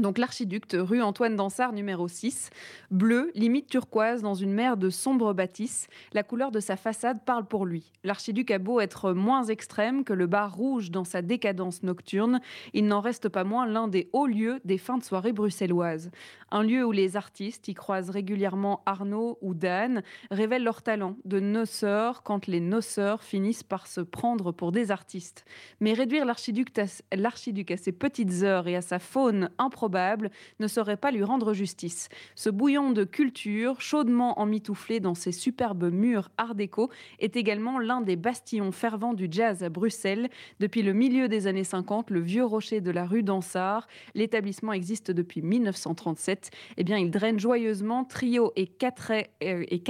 Donc 0.00 0.16
l'archiducte, 0.16 0.76
rue 0.78 1.02
Antoine 1.02 1.36
Dansard 1.36 1.74
numéro 1.74 2.08
6, 2.08 2.48
bleu, 2.90 3.30
limite 3.34 3.66
turquoise 3.68 4.22
dans 4.22 4.34
une 4.34 4.52
mer 4.52 4.78
de 4.78 4.88
sombre 4.88 5.34
bâtisse, 5.34 5.88
la 6.14 6.22
couleur 6.22 6.50
de 6.50 6.58
sa 6.58 6.76
façade 6.76 7.22
parle 7.26 7.44
pour 7.44 7.66
lui. 7.66 7.92
L'archiduc 8.02 8.50
a 8.50 8.58
beau 8.58 8.80
être 8.80 9.12
moins 9.12 9.44
extrême 9.44 10.04
que 10.04 10.14
le 10.14 10.26
bar 10.26 10.56
rouge 10.56 10.90
dans 10.90 11.04
sa 11.04 11.20
décadence 11.20 11.82
nocturne, 11.82 12.40
il 12.72 12.86
n'en 12.86 13.00
reste 13.00 13.28
pas 13.28 13.44
moins 13.44 13.66
l'un 13.66 13.88
des 13.88 14.08
hauts 14.14 14.26
lieux 14.26 14.60
des 14.64 14.78
fins 14.78 14.96
de 14.96 15.04
soirée 15.04 15.32
bruxelloises. 15.32 16.10
Un 16.50 16.62
lieu 16.62 16.84
où 16.84 16.92
les 16.92 17.16
artistes 17.16 17.68
y 17.68 17.74
croisent 17.74 18.10
régulièrement 18.10 18.82
Arnaud 18.86 19.38
ou 19.42 19.52
Dan, 19.52 20.02
révèlent 20.30 20.64
leur 20.64 20.82
talent 20.82 21.16
de 21.26 21.40
noceurs 21.40 22.22
quand 22.22 22.46
les 22.46 22.60
noceurs 22.60 23.22
finissent 23.22 23.62
par 23.62 23.86
se 23.86 24.00
prendre 24.00 24.50
pour 24.50 24.72
des 24.72 24.90
artistes. 24.90 25.44
Mais 25.78 25.92
réduire 25.92 26.24
l'archiduc 26.24 26.76
à, 26.78 26.84
à 26.84 27.76
ses 27.76 27.92
petites 27.92 28.42
heures 28.42 28.66
et 28.66 28.76
à 28.76 28.80
sa 28.80 28.98
faune 28.98 29.50
improbable 29.58 29.89
ne 29.90 30.68
saurait 30.68 30.96
pas 30.96 31.10
lui 31.10 31.24
rendre 31.24 31.52
justice. 31.52 32.08
Ce 32.34 32.50
bouillon 32.50 32.92
de 32.92 33.04
culture, 33.04 33.80
chaudement 33.80 34.38
emmitouflé 34.40 35.00
dans 35.00 35.14
ses 35.14 35.32
superbes 35.32 35.92
murs 35.92 36.30
art 36.38 36.54
déco, 36.54 36.90
est 37.18 37.36
également 37.36 37.78
l'un 37.78 38.00
des 38.00 38.16
bastillons 38.16 38.72
fervents 38.72 39.14
du 39.14 39.28
jazz 39.30 39.62
à 39.62 39.68
Bruxelles. 39.68 40.30
Depuis 40.58 40.82
le 40.82 40.92
milieu 40.92 41.28
des 41.28 41.46
années 41.46 41.64
50, 41.64 42.10
le 42.10 42.20
vieux 42.20 42.44
rocher 42.44 42.80
de 42.80 42.90
la 42.90 43.04
rue 43.04 43.22
d'Ansart, 43.22 43.86
l'établissement 44.14 44.72
existe 44.72 45.10
depuis 45.10 45.42
1937. 45.42 46.50
Eh 46.76 46.84
bien, 46.84 46.98
il 46.98 47.10
draine 47.10 47.38
joyeusement 47.38 48.04
trio 48.04 48.52
et 48.56 48.66
quatre 48.66 49.12
euh, 49.12 49.64
et 49.68 49.82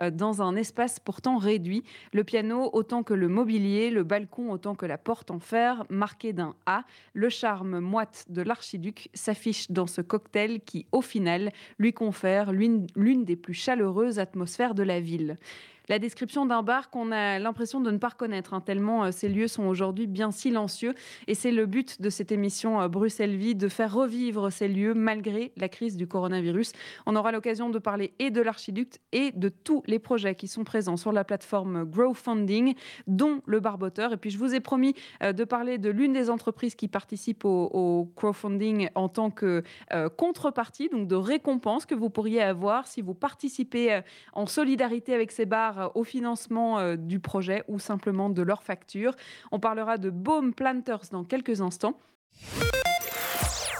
euh, 0.00 0.10
dans 0.10 0.42
un 0.42 0.56
espace 0.56 0.98
pourtant 1.00 1.36
réduit. 1.38 1.84
Le 2.12 2.24
piano 2.24 2.70
autant 2.72 3.02
que 3.02 3.14
le 3.14 3.28
mobilier, 3.28 3.90
le 3.90 4.02
balcon 4.02 4.50
autant 4.50 4.74
que 4.74 4.86
la 4.86 4.98
porte 4.98 5.30
en 5.30 5.38
fer, 5.38 5.84
marqué 5.90 6.32
d'un 6.32 6.54
A. 6.66 6.84
Le 7.12 7.28
charme 7.28 7.80
moite 7.80 8.24
de 8.28 8.42
l'archiduc 8.42 9.08
s'affiche 9.26 9.70
dans 9.70 9.86
ce 9.86 10.00
cocktail 10.00 10.60
qui, 10.60 10.86
au 10.92 11.02
final, 11.02 11.52
lui 11.78 11.92
confère 11.92 12.52
l'une 12.52 13.24
des 13.24 13.36
plus 13.36 13.54
chaleureuses 13.54 14.18
atmosphères 14.18 14.74
de 14.74 14.82
la 14.82 15.00
ville 15.00 15.36
la 15.88 15.98
description 15.98 16.46
d'un 16.46 16.62
bar 16.62 16.90
qu'on 16.90 17.12
a 17.12 17.38
l'impression 17.38 17.80
de 17.80 17.90
ne 17.90 17.98
pas 17.98 18.08
reconnaître, 18.08 18.54
hein, 18.54 18.60
tellement 18.60 19.04
euh, 19.04 19.10
ces 19.12 19.28
lieux 19.28 19.48
sont 19.48 19.64
aujourd'hui 19.64 20.06
bien 20.06 20.30
silencieux. 20.30 20.94
Et 21.26 21.34
c'est 21.34 21.52
le 21.52 21.66
but 21.66 22.00
de 22.00 22.10
cette 22.10 22.32
émission 22.32 22.80
euh, 22.80 22.88
Bruxelles 22.88 23.36
Vie, 23.36 23.54
de 23.54 23.68
faire 23.68 23.92
revivre 23.92 24.50
ces 24.50 24.68
lieux 24.68 24.94
malgré 24.94 25.52
la 25.56 25.68
crise 25.68 25.96
du 25.96 26.06
coronavirus. 26.06 26.72
On 27.06 27.16
aura 27.16 27.32
l'occasion 27.32 27.70
de 27.70 27.78
parler 27.78 28.14
et 28.18 28.30
de 28.30 28.40
l'archiduc 28.40 28.94
et 29.12 29.32
de 29.32 29.48
tous 29.48 29.82
les 29.86 29.98
projets 29.98 30.34
qui 30.34 30.48
sont 30.48 30.64
présents 30.64 30.96
sur 30.96 31.12
la 31.12 31.24
plateforme 31.24 31.84
Growfunding, 31.84 32.74
dont 33.06 33.40
le 33.46 33.60
Barboteur. 33.60 34.12
Et 34.12 34.16
puis 34.16 34.30
je 34.30 34.38
vous 34.38 34.54
ai 34.54 34.60
promis 34.60 34.94
euh, 35.22 35.32
de 35.32 35.44
parler 35.44 35.78
de 35.78 35.90
l'une 35.90 36.12
des 36.12 36.30
entreprises 36.30 36.74
qui 36.74 36.88
participent 36.88 37.44
au, 37.44 38.10
crowdfunding 38.16 38.88
en 38.94 39.08
tant 39.08 39.30
que 39.30 39.62
contrepartie, 40.16 40.88
donc 40.88 41.08
de 41.08 41.14
récompense 41.14 41.86
que 41.86 41.94
vous 41.94 42.10
pourriez 42.10 42.42
avoir 42.42 42.86
si 42.86 43.02
vous 43.02 43.14
participez 43.14 44.00
en 44.32 44.46
solidarité 44.46 45.14
avec 45.14 45.32
ces 45.32 45.46
bars 45.46 45.75
euh, 45.76 45.88
au 45.94 46.04
financement 46.04 46.78
euh, 46.78 46.96
du 46.96 47.20
projet 47.20 47.64
ou 47.68 47.78
simplement 47.78 48.30
de 48.30 48.42
leur 48.42 48.62
facture. 48.62 49.14
On 49.52 49.60
parlera 49.60 49.98
de 49.98 50.10
Baume 50.10 50.54
Planters 50.54 51.08
dans 51.12 51.24
quelques 51.24 51.60
instants. 51.60 51.98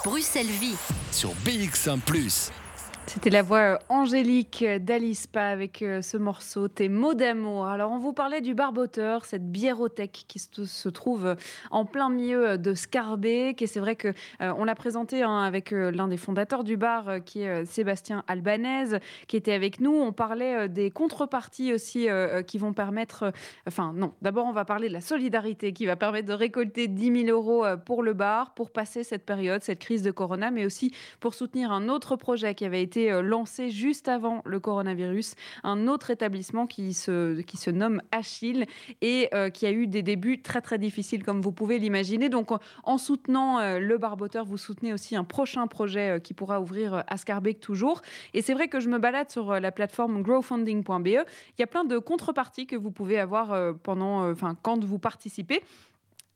Bruxelles 0.04 0.46
Vie 0.46 0.76
sur 1.10 1.30
BX1⁇ 1.44 1.98
c'était 3.06 3.30
la 3.30 3.42
voix 3.42 3.58
euh, 3.58 3.78
angélique 3.88 4.64
d'Alispa 4.80 5.42
avec 5.42 5.80
euh, 5.80 6.02
ce 6.02 6.16
morceau 6.16 6.66
Tes 6.66 6.88
mots 6.88 7.14
d'amour. 7.14 7.66
Alors, 7.66 7.92
on 7.92 7.98
vous 7.98 8.12
parlait 8.12 8.40
du 8.40 8.52
barboteur, 8.52 9.24
cette 9.24 9.50
biérothèque 9.50 10.24
qui 10.26 10.40
se 10.40 10.88
trouve 10.88 11.26
euh, 11.26 11.34
en 11.70 11.84
plein 11.84 12.10
milieu 12.10 12.58
de 12.58 12.74
Scarbeck. 12.74 13.62
Et 13.62 13.66
c'est 13.68 13.78
vrai 13.78 13.94
que 13.94 14.12
on 14.40 14.64
l'a 14.64 14.74
présenté 14.74 15.22
hein, 15.22 15.38
avec 15.42 15.70
l'un 15.70 16.08
des 16.08 16.16
fondateurs 16.16 16.64
du 16.64 16.76
bar, 16.76 17.24
qui 17.24 17.42
est 17.42 17.64
Sébastien 17.64 18.24
Albanese, 18.26 18.98
qui 19.28 19.36
était 19.36 19.52
avec 19.52 19.80
nous. 19.80 19.92
On 19.92 20.12
parlait 20.12 20.68
des 20.68 20.90
contreparties 20.90 21.72
aussi 21.72 22.08
qui 22.46 22.58
vont 22.58 22.72
permettre. 22.72 23.32
Enfin, 23.66 23.92
non, 23.94 24.12
d'abord, 24.22 24.46
on 24.46 24.52
va 24.52 24.64
parler 24.64 24.88
de 24.88 24.92
la 24.92 25.00
solidarité 25.00 25.72
qui 25.72 25.86
va 25.86 25.96
permettre 25.96 26.28
de 26.28 26.32
récolter 26.32 26.88
10 26.88 27.26
000 27.26 27.36
euros 27.36 27.64
pour 27.84 28.02
le 28.02 28.12
bar, 28.12 28.54
pour 28.54 28.70
passer 28.70 29.04
cette 29.04 29.24
période, 29.24 29.62
cette 29.62 29.78
crise 29.78 30.02
de 30.02 30.10
Corona, 30.10 30.50
mais 30.50 30.66
aussi 30.66 30.94
pour 31.20 31.34
soutenir 31.34 31.72
un 31.72 31.88
autre 31.88 32.16
projet 32.16 32.54
qui 32.54 32.64
avait 32.64 32.82
été 32.82 32.95
euh, 32.96 33.22
lancé 33.22 33.70
juste 33.70 34.08
avant 34.08 34.42
le 34.44 34.60
coronavirus, 34.60 35.34
un 35.62 35.88
autre 35.88 36.10
établissement 36.10 36.66
qui 36.66 36.94
se, 36.94 37.40
qui 37.42 37.56
se 37.56 37.70
nomme 37.70 38.02
Achille 38.10 38.66
et 39.00 39.28
euh, 39.34 39.50
qui 39.50 39.66
a 39.66 39.72
eu 39.72 39.86
des 39.86 40.02
débuts 40.02 40.42
très 40.42 40.60
très 40.60 40.78
difficiles 40.78 41.24
comme 41.24 41.40
vous 41.40 41.52
pouvez 41.52 41.78
l'imaginer. 41.78 42.28
Donc 42.28 42.50
en 42.84 42.98
soutenant 42.98 43.58
euh, 43.58 43.78
le 43.78 43.98
Barboteur, 43.98 44.44
vous 44.44 44.58
soutenez 44.58 44.92
aussi 44.92 45.16
un 45.16 45.24
prochain 45.24 45.66
projet 45.66 46.20
qui 46.22 46.34
pourra 46.34 46.60
ouvrir 46.60 47.04
à 47.06 47.16
Scarbeck 47.16 47.60
toujours. 47.60 48.02
Et 48.34 48.42
c'est 48.42 48.54
vrai 48.54 48.68
que 48.68 48.80
je 48.80 48.88
me 48.88 48.98
balade 48.98 49.30
sur 49.30 49.60
la 49.60 49.72
plateforme 49.72 50.22
growfunding.be. 50.22 51.06
Il 51.06 51.60
y 51.60 51.62
a 51.62 51.66
plein 51.66 51.84
de 51.84 51.98
contreparties 51.98 52.66
que 52.66 52.76
vous 52.76 52.90
pouvez 52.90 53.18
avoir 53.18 53.74
pendant, 53.82 54.30
enfin, 54.30 54.56
quand 54.62 54.82
vous 54.84 54.98
participez. 54.98 55.62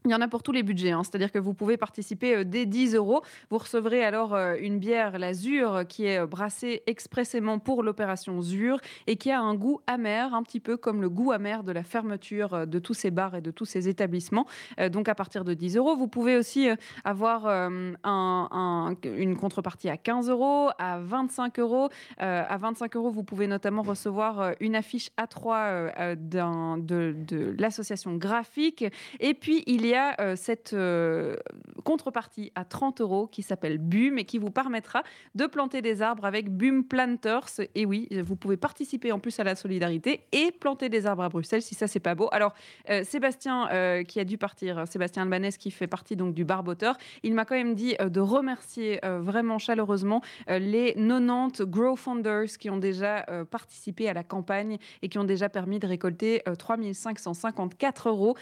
Il 0.06 0.10
y 0.10 0.14
en 0.14 0.20
a 0.22 0.28
pour 0.28 0.42
tous 0.42 0.52
les 0.52 0.62
budgets, 0.62 0.92
hein. 0.92 1.02
c'est-à-dire 1.04 1.30
que 1.30 1.38
vous 1.38 1.52
pouvez 1.52 1.76
participer 1.76 2.36
euh, 2.36 2.44
dès 2.44 2.64
10 2.64 2.94
euros. 2.94 3.20
Vous 3.50 3.58
recevrez 3.58 4.02
alors 4.02 4.34
euh, 4.34 4.56
une 4.58 4.78
bière, 4.78 5.18
la 5.18 5.34
Zur, 5.34 5.86
qui 5.86 6.06
est 6.06 6.22
euh, 6.22 6.26
brassée 6.26 6.82
expressément 6.86 7.58
pour 7.58 7.82
l'opération 7.82 8.40
Zur 8.40 8.78
et 9.06 9.16
qui 9.16 9.30
a 9.30 9.38
un 9.38 9.54
goût 9.54 9.80
amer, 9.86 10.34
un 10.34 10.42
petit 10.42 10.58
peu 10.58 10.78
comme 10.78 11.02
le 11.02 11.10
goût 11.10 11.32
amer 11.32 11.64
de 11.64 11.72
la 11.72 11.82
fermeture 11.82 12.66
de 12.66 12.78
tous 12.78 12.94
ces 12.94 13.10
bars 13.10 13.34
et 13.34 13.42
de 13.42 13.50
tous 13.50 13.66
ces 13.66 13.88
établissements. 13.88 14.46
donc 14.90 15.08
à 15.08 15.14
partir 15.14 15.44
de 15.44 15.52
10 15.52 15.76
euros, 15.76 15.96
vous 15.96 16.08
pouvez 16.08 16.36
aussi 16.36 16.68
avoir 17.04 17.46
une 17.46 19.36
contrepartie 19.38 19.88
à 19.88 19.96
15 19.96 20.30
euros, 20.30 20.70
à 20.78 20.98
25 20.98 21.58
euros. 21.58 21.88
à 22.18 22.56
25 22.56 22.96
euros, 22.96 23.10
vous 23.10 23.24
pouvez 23.24 23.46
notamment 23.46 23.82
recevoir 23.82 24.52
une 24.60 24.76
affiche 24.76 25.10
A3 25.18 26.16
de, 26.16 27.12
de 27.12 27.54
l'association 27.58 28.16
graphique. 28.16 28.84
Et 29.18 29.34
puis 29.34 29.62
il 29.66 29.86
y 29.86 29.89
y 29.90 29.94
a 29.94 30.14
euh, 30.20 30.36
cette 30.36 30.72
euh, 30.72 31.36
contrepartie 31.84 32.52
à 32.54 32.64
30 32.64 33.00
euros 33.00 33.26
qui 33.26 33.42
s'appelle 33.42 33.78
BUM 33.78 34.18
et 34.18 34.24
qui 34.24 34.38
vous 34.38 34.50
permettra 34.50 35.02
de 35.34 35.46
planter 35.46 35.82
des 35.82 36.02
arbres 36.02 36.24
avec 36.24 36.50
BUM 36.50 36.84
Planters. 36.84 37.48
Et 37.74 37.86
oui, 37.86 38.08
vous 38.24 38.36
pouvez 38.36 38.56
participer 38.56 39.12
en 39.12 39.18
plus 39.18 39.38
à 39.40 39.44
la 39.44 39.54
solidarité 39.54 40.26
et 40.32 40.52
planter 40.52 40.88
des 40.88 41.06
arbres 41.06 41.22
à 41.22 41.28
Bruxelles 41.28 41.62
si 41.62 41.74
ça 41.74 41.86
c'est 41.86 42.00
pas 42.00 42.14
beau. 42.14 42.28
Alors 42.32 42.54
euh, 42.88 43.04
Sébastien 43.04 43.68
qui 44.06 44.20
a 44.20 44.24
dû 44.24 44.38
partir, 44.38 44.86
Sébastien 44.88 45.22
Albanès 45.22 45.56
qui 45.56 45.70
fait 45.70 45.86
partie 45.86 46.16
donc 46.16 46.34
du 46.34 46.44
Barboteur, 46.44 46.96
il 47.22 47.34
m'a 47.34 47.44
quand 47.44 47.54
même 47.54 47.74
dit 47.74 47.96
de 47.98 48.20
remercier 48.20 49.00
vraiment 49.02 49.58
chaleureusement 49.58 50.22
les 50.48 50.94
90 50.94 51.62
Grow 51.62 51.96
Founders 51.96 52.58
qui 52.58 52.70
ont 52.70 52.78
déjà 52.78 53.24
participé 53.50 54.08
à 54.08 54.14
la 54.14 54.24
campagne 54.24 54.78
et 55.02 55.08
qui 55.08 55.18
ont 55.18 55.24
déjà 55.24 55.48
permis 55.48 55.78
de 55.78 55.86
récolter 55.86 56.42
3554 56.58 58.08
euros. 58.08 58.36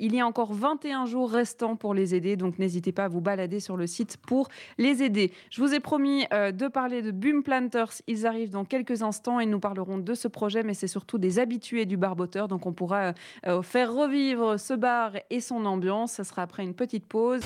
il 0.00 0.14
y 0.14 0.20
a 0.20 0.26
encore 0.26 0.52
21 0.52 0.93
un 0.94 1.06
jours 1.06 1.30
restants 1.30 1.76
pour 1.76 1.92
les 1.92 2.14
aider, 2.14 2.36
donc 2.36 2.58
n'hésitez 2.58 2.92
pas 2.92 3.04
à 3.04 3.08
vous 3.08 3.20
balader 3.20 3.60
sur 3.60 3.76
le 3.76 3.86
site 3.86 4.16
pour 4.16 4.48
les 4.78 5.02
aider. 5.02 5.32
Je 5.50 5.60
vous 5.60 5.74
ai 5.74 5.80
promis 5.80 6.26
euh, 6.32 6.52
de 6.52 6.68
parler 6.68 7.02
de 7.02 7.10
Boom 7.10 7.42
Planters. 7.42 7.92
Ils 8.06 8.26
arrivent 8.26 8.50
dans 8.50 8.64
quelques 8.64 9.02
instants 9.02 9.40
et 9.40 9.46
nous 9.46 9.60
parlerons 9.60 9.98
de 9.98 10.14
ce 10.14 10.28
projet, 10.28 10.62
mais 10.62 10.74
c'est 10.74 10.88
surtout 10.88 11.18
des 11.18 11.38
habitués 11.38 11.84
du 11.84 11.96
barboteur, 11.96 12.48
donc 12.48 12.66
on 12.66 12.72
pourra 12.72 13.12
euh, 13.46 13.62
faire 13.62 13.92
revivre 13.92 14.58
ce 14.58 14.74
bar 14.74 15.12
et 15.30 15.40
son 15.40 15.66
ambiance. 15.66 16.12
Ça 16.12 16.24
sera 16.24 16.42
après 16.42 16.62
une 16.62 16.74
petite 16.74 17.06
pause. 17.06 17.42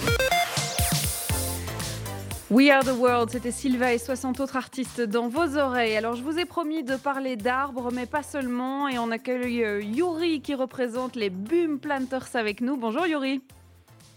We 2.51 2.71
Are 2.71 2.83
the 2.83 2.99
World, 2.99 3.29
c'était 3.29 3.51
Sylva 3.51 3.93
et 3.93 3.99
60 3.99 4.41
autres 4.41 4.57
artistes 4.57 5.03
dans 5.03 5.29
vos 5.29 5.59
oreilles. 5.59 5.99
Alors 5.99 6.15
je 6.15 6.23
vous 6.23 6.39
ai 6.39 6.47
promis 6.47 6.83
de 6.83 6.97
parler 6.97 7.37
d'arbres, 7.37 7.91
mais 7.93 8.07
pas 8.07 8.23
seulement, 8.23 8.89
et 8.89 8.99
on 8.99 9.11
accueille 9.11 9.63
euh, 9.63 9.83
Yuri 9.83 10.41
qui 10.41 10.55
représente 10.55 11.15
les 11.15 11.29
Boom 11.29 11.79
Planters 11.79 12.35
avec 12.35 12.63
nous. 12.63 12.79
Bonjour 12.79 13.07
Yuri. 13.07 13.43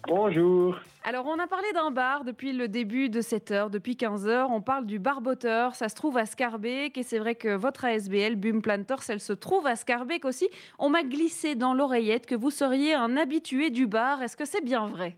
Bonjour. 0.07 0.79
Alors, 1.03 1.25
on 1.27 1.37
a 1.39 1.47
parlé 1.47 1.67
d'un 1.73 1.91
bar 1.91 2.23
depuis 2.23 2.53
le 2.53 2.69
début 2.69 3.09
de 3.09 3.19
cette 3.19 3.51
heure, 3.51 3.69
depuis 3.69 3.97
15 3.97 4.27
heures. 4.27 4.49
On 4.49 4.61
parle 4.61 4.85
du 4.85 4.97
barboteur. 4.97 5.75
Ça 5.75 5.89
se 5.89 5.95
trouve 5.95 6.17
à 6.17 6.25
Scarbeck. 6.25 6.97
Et 6.97 7.03
c'est 7.03 7.19
vrai 7.19 7.35
que 7.35 7.53
votre 7.55 7.85
ASBL, 7.85 8.35
Boom 8.35 8.61
Planters, 8.61 9.03
elle 9.09 9.19
se 9.19 9.33
trouve 9.33 9.67
à 9.67 9.75
Scarbeck 9.75 10.25
aussi. 10.25 10.47
On 10.79 10.89
m'a 10.89 11.03
glissé 11.03 11.55
dans 11.55 11.73
l'oreillette 11.73 12.25
que 12.25 12.35
vous 12.35 12.51
seriez 12.51 12.93
un 12.93 13.17
habitué 13.17 13.71
du 13.71 13.87
bar. 13.87 14.21
Est-ce 14.21 14.37
que 14.37 14.45
c'est 14.45 14.63
bien 14.63 14.87
vrai? 14.87 15.17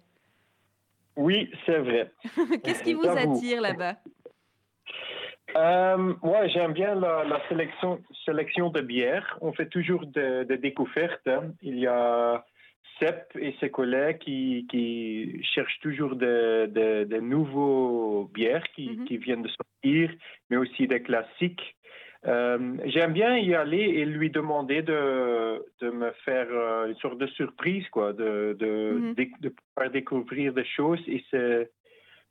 Oui, 1.15 1.51
c'est 1.65 1.79
vrai. 1.79 2.11
Qu'est-ce 2.63 2.83
qui 2.83 2.93
vous 2.93 3.07
attire 3.07 3.61
là-bas? 3.61 3.95
Euh, 5.55 6.13
Moi, 6.23 6.47
j'aime 6.47 6.73
bien 6.73 6.95
la, 6.95 7.41
sélection, 7.47 8.01
sélection 8.25 8.69
de 8.69 8.81
bières. 8.81 9.37
On 9.41 9.53
fait 9.53 9.67
toujours 9.67 10.05
des 10.05 10.57
découvertes. 10.57 11.27
Hein. 11.27 11.53
Il 11.61 11.79
y 11.79 11.87
a 11.87 12.43
Sepp 12.99 13.35
et 13.39 13.55
ses 13.59 13.69
collègues 13.69 14.19
qui, 14.19 15.41
cherchent 15.53 15.79
toujours 15.81 16.15
de, 16.15 17.19
nouveaux 17.19 18.29
bières 18.33 18.67
qui, 18.75 18.89
mm-hmm. 18.89 19.05
qui, 19.05 19.17
viennent 19.17 19.43
de 19.43 19.49
sortir, 19.49 20.11
mais 20.49 20.57
aussi 20.57 20.87
des 20.87 21.01
classiques. 21.01 21.75
Euh, 22.25 22.77
j'aime 22.85 23.11
bien 23.11 23.37
y 23.37 23.53
aller 23.53 23.81
et 23.81 24.05
lui 24.05 24.29
demander 24.29 24.81
de, 24.81 25.65
de 25.81 25.89
me 25.89 26.11
faire 26.23 26.47
euh, 26.49 26.87
une 26.87 26.95
sorte 26.95 27.17
de 27.17 27.27
surprise, 27.27 27.87
quoi, 27.89 28.13
de, 28.13 28.55
de, 28.59 28.93
mhm. 28.93 29.15
de, 29.41 29.49
pouvoir 29.49 29.91
découvrir 29.91 30.53
des 30.53 30.65
choses. 30.65 31.01
Et 31.07 31.23
c'est, 31.29 31.69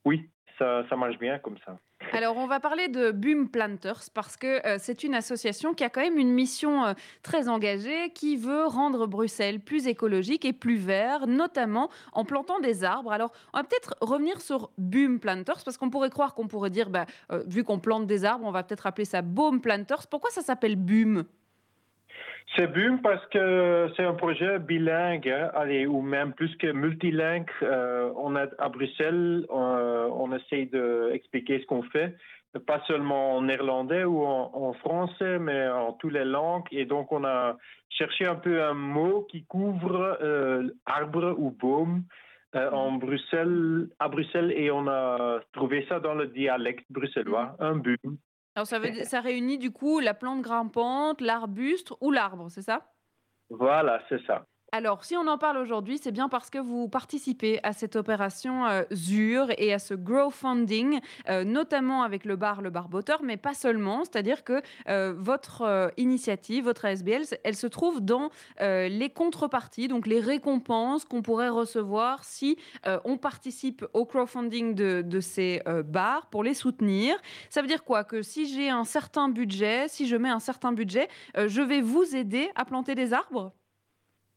oui, 0.05 0.31
ça, 0.59 0.97
marche 0.97 1.19
bien 1.19 1.39
comme 1.39 1.57
ça. 1.65 1.79
Alors, 2.13 2.37
on 2.37 2.47
va 2.47 2.61
parler 2.61 2.89
de 2.89 3.11
Boom 3.11 3.49
Planters 3.49 4.11
parce 4.15 4.37
que 4.37 4.67
euh, 4.67 4.77
c'est 4.79 5.05
une 5.05 5.15
association 5.15 5.75
qui 5.75 5.85
a 5.85 5.91
quand 5.91 6.01
même 6.01 6.19
une 6.19 6.33
mission 6.33 6.85
euh, 6.85 6.95
très 7.23 7.49
engagée 7.49 8.11
qui 8.11 8.37
veut 8.37 8.67
rendre 8.67 9.07
Bruxelles 9.07 9.61
plus 9.61 9.87
écologique 9.87 10.45
et 10.45 10.53
plus 10.53 10.77
vert, 10.77 11.27
notamment 11.27 11.91
en 12.13 12.25
plantant 12.25 12.61
des 12.61 12.85
arbres. 12.85 13.13
Alors, 13.13 13.33
on 13.53 13.59
va 13.59 13.65
peut-être 13.65 13.95
revenir 14.01 14.41
sur 14.41 14.71
Boom 14.79 15.21
Planters 15.21 15.63
parce 15.65 15.77
qu'on 15.77 15.91
pourrait 15.91 16.11
croire 16.11 16.35
qu'on 16.35 16.49
pourrait 16.49 16.71
dire, 16.71 16.91
bah, 16.91 17.07
euh, 17.31 17.43
vu 17.47 17.65
qu'on 17.65 17.79
plante 17.79 18.07
des 18.07 18.25
arbres, 18.25 18.45
on 18.47 18.53
va 18.53 18.63
peut-être 18.63 18.87
appeler 18.87 19.05
ça 19.05 19.23
Boom 19.23 19.61
Planters. 19.61 20.07
Pourquoi 20.11 20.31
ça 20.31 20.43
s'appelle 20.43 20.77
Boom? 20.77 21.25
C'est 22.57 22.67
BUM 22.67 23.01
parce 23.01 23.25
que 23.27 23.89
c'est 23.97 24.05
un 24.05 24.15
projet 24.15 24.59
bilingue, 24.59 25.29
hein, 25.29 25.51
allez, 25.55 25.87
ou 25.87 26.03
même 26.03 26.33
plus 26.33 26.55
que 26.57 26.71
multilingue. 26.73 27.49
Euh, 27.63 28.13
on 28.17 28.37
a 28.37 28.47
à 28.59 28.69
Bruxelles, 28.69 29.47
on, 29.49 29.59
on 29.59 30.37
essaye 30.37 30.67
d'expliquer 30.67 31.61
ce 31.61 31.67
qu'on 31.67 31.83
fait, 31.83 32.15
pas 32.67 32.83
seulement 32.87 33.37
en 33.37 33.43
néerlandais 33.43 34.05
ou 34.05 34.25
en, 34.25 34.73
français, 34.75 35.39
mais 35.39 35.69
en 35.69 35.93
toutes 35.95 36.13
les 36.13 36.25
langues. 36.25 36.67
Et 36.71 36.85
donc, 36.85 37.13
on 37.13 37.25
a 37.25 37.57
cherché 37.89 38.27
un 38.27 38.35
peu 38.35 38.63
un 38.63 38.75
mot 38.75 39.27
qui 39.31 39.45
couvre 39.45 40.19
euh, 40.21 40.69
arbre 40.87 41.35
ou 41.39 41.51
baume. 41.51 42.05
Euh, 42.55 42.71
en 42.71 42.93
Bruxelles, 42.93 43.89
à 43.99 44.09
Bruxelles, 44.09 44.53
et 44.55 44.71
on 44.71 44.87
a 44.87 45.41
trouvé 45.53 45.87
ça 45.89 46.01
dans 46.01 46.13
le 46.13 46.27
dialecte 46.27 46.85
bruxellois, 46.91 47.57
un 47.61 47.77
BUM. 47.77 48.19
Alors 48.55 48.67
ça, 48.67 48.79
veut, 48.79 48.93
ça 49.05 49.21
réunit 49.21 49.59
du 49.59 49.71
coup 49.73 50.01
la 50.01 50.15
plante 50.15 50.43
grimpante, 50.43 51.21
l'arbuste 51.21 51.93
ou 52.01 52.11
l'arbre, 52.11 52.51
c'est 52.51 52.63
ça? 52.63 52.93
Voilà, 53.51 54.03
c'est 54.09 54.25
ça. 54.27 54.47
Alors, 54.75 55.05
si 55.05 55.19
on 55.19 55.27
en 55.27 55.37
parle 55.37 55.59
aujourd'hui, 55.59 55.99
c'est 56.03 56.13
bien 56.13 56.31
parce 56.31 56.49
que 56.49 56.57
vous 56.57 56.89
participez 56.89 57.61
à 57.63 57.75
cette 57.75 57.95
opération 57.95 58.65
euh, 58.65 58.85
ZUR 58.91 59.49
et 59.59 59.75
à 59.75 59.79
ce 59.79 59.93
Grow 59.93 60.31
Funding, 60.31 60.99
euh, 61.29 61.45
notamment 61.45 62.03
avec 62.05 62.25
le 62.25 62.37
bar 62.37 62.63
Le 62.63 62.71
Barboteur, 62.71 63.23
mais 63.23 63.37
pas 63.37 63.53
seulement. 63.53 64.03
C'est-à-dire 64.05 64.45
que 64.45 64.63
euh, 64.89 65.13
votre 65.15 65.93
initiative, 65.99 66.65
votre 66.65 66.87
ASBL, 66.87 67.25
elle 67.45 67.55
se 67.55 67.67
trouve 67.67 68.01
dans 68.01 68.31
les 68.61 69.11
contreparties, 69.15 69.89
donc 69.89 70.07
les 70.07 70.21
récompenses 70.21 71.05
qu'on 71.05 71.21
pourrait 71.21 71.51
recevoir 71.51 72.25
si 72.25 72.57
on 73.05 73.19
participe 73.19 73.85
au 73.93 74.07
crowdfunding 74.07 74.75
de 74.75 75.21
ces 75.21 75.61
bars 75.85 76.29
pour 76.31 76.43
les 76.45 76.55
soutenir. 76.55 77.17
Ça 77.51 77.61
veut 77.61 77.69
dire 77.69 77.85
quoi? 77.85 78.05
Que 78.05 78.23
si 78.23 78.47
j'ai 78.47 78.71
un 78.71 78.85
certain 78.85 79.29
budget, 79.29 79.89
si 79.89 80.07
je 80.07 80.17
mets 80.17 80.31
un 80.31 80.41
certain 80.41 80.73
budget, 80.73 81.09
je 81.37 81.61
vais 81.61 81.81
vous 81.81 82.17
aider 82.17 82.51
à 82.55 82.65
planter 82.65 82.95
des 82.95 83.13
arbres? 83.13 83.53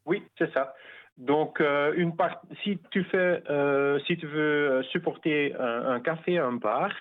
Oui, 0.05 0.23
c'est 0.37 0.51
ça. 0.53 0.73
Donc, 1.17 1.61
euh, 1.61 1.93
une 1.95 2.15
part, 2.15 2.41
si 2.63 2.77
tu 2.91 3.03
fais, 3.05 3.41
euh, 3.49 3.99
si 4.05 4.17
tu 4.17 4.27
veux 4.27 4.71
euh, 4.71 4.83
supporter 4.83 5.55
un, 5.57 5.99
café, 6.01 6.37
un 6.37 6.53
bar, 6.53 6.91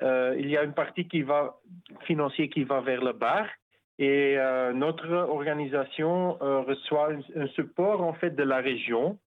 il 0.00 0.48
y 0.48 0.56
a 0.56 0.62
une 0.62 0.74
partie 0.74 1.08
qui 1.08 1.22
va 1.22 1.56
financier 2.02 2.48
qui 2.48 2.62
va 2.64 2.80
vers 2.80 3.02
le 3.02 3.12
bar, 3.12 3.46
et 3.98 4.36
notre 4.74 5.12
organisation 5.12 6.34
reçoit 6.40 7.10
un, 7.34 7.46
support 7.48 8.00
en 8.00 8.12
fait 8.12 8.30
de 8.30 8.44
la 8.44 8.58
région 8.58 9.18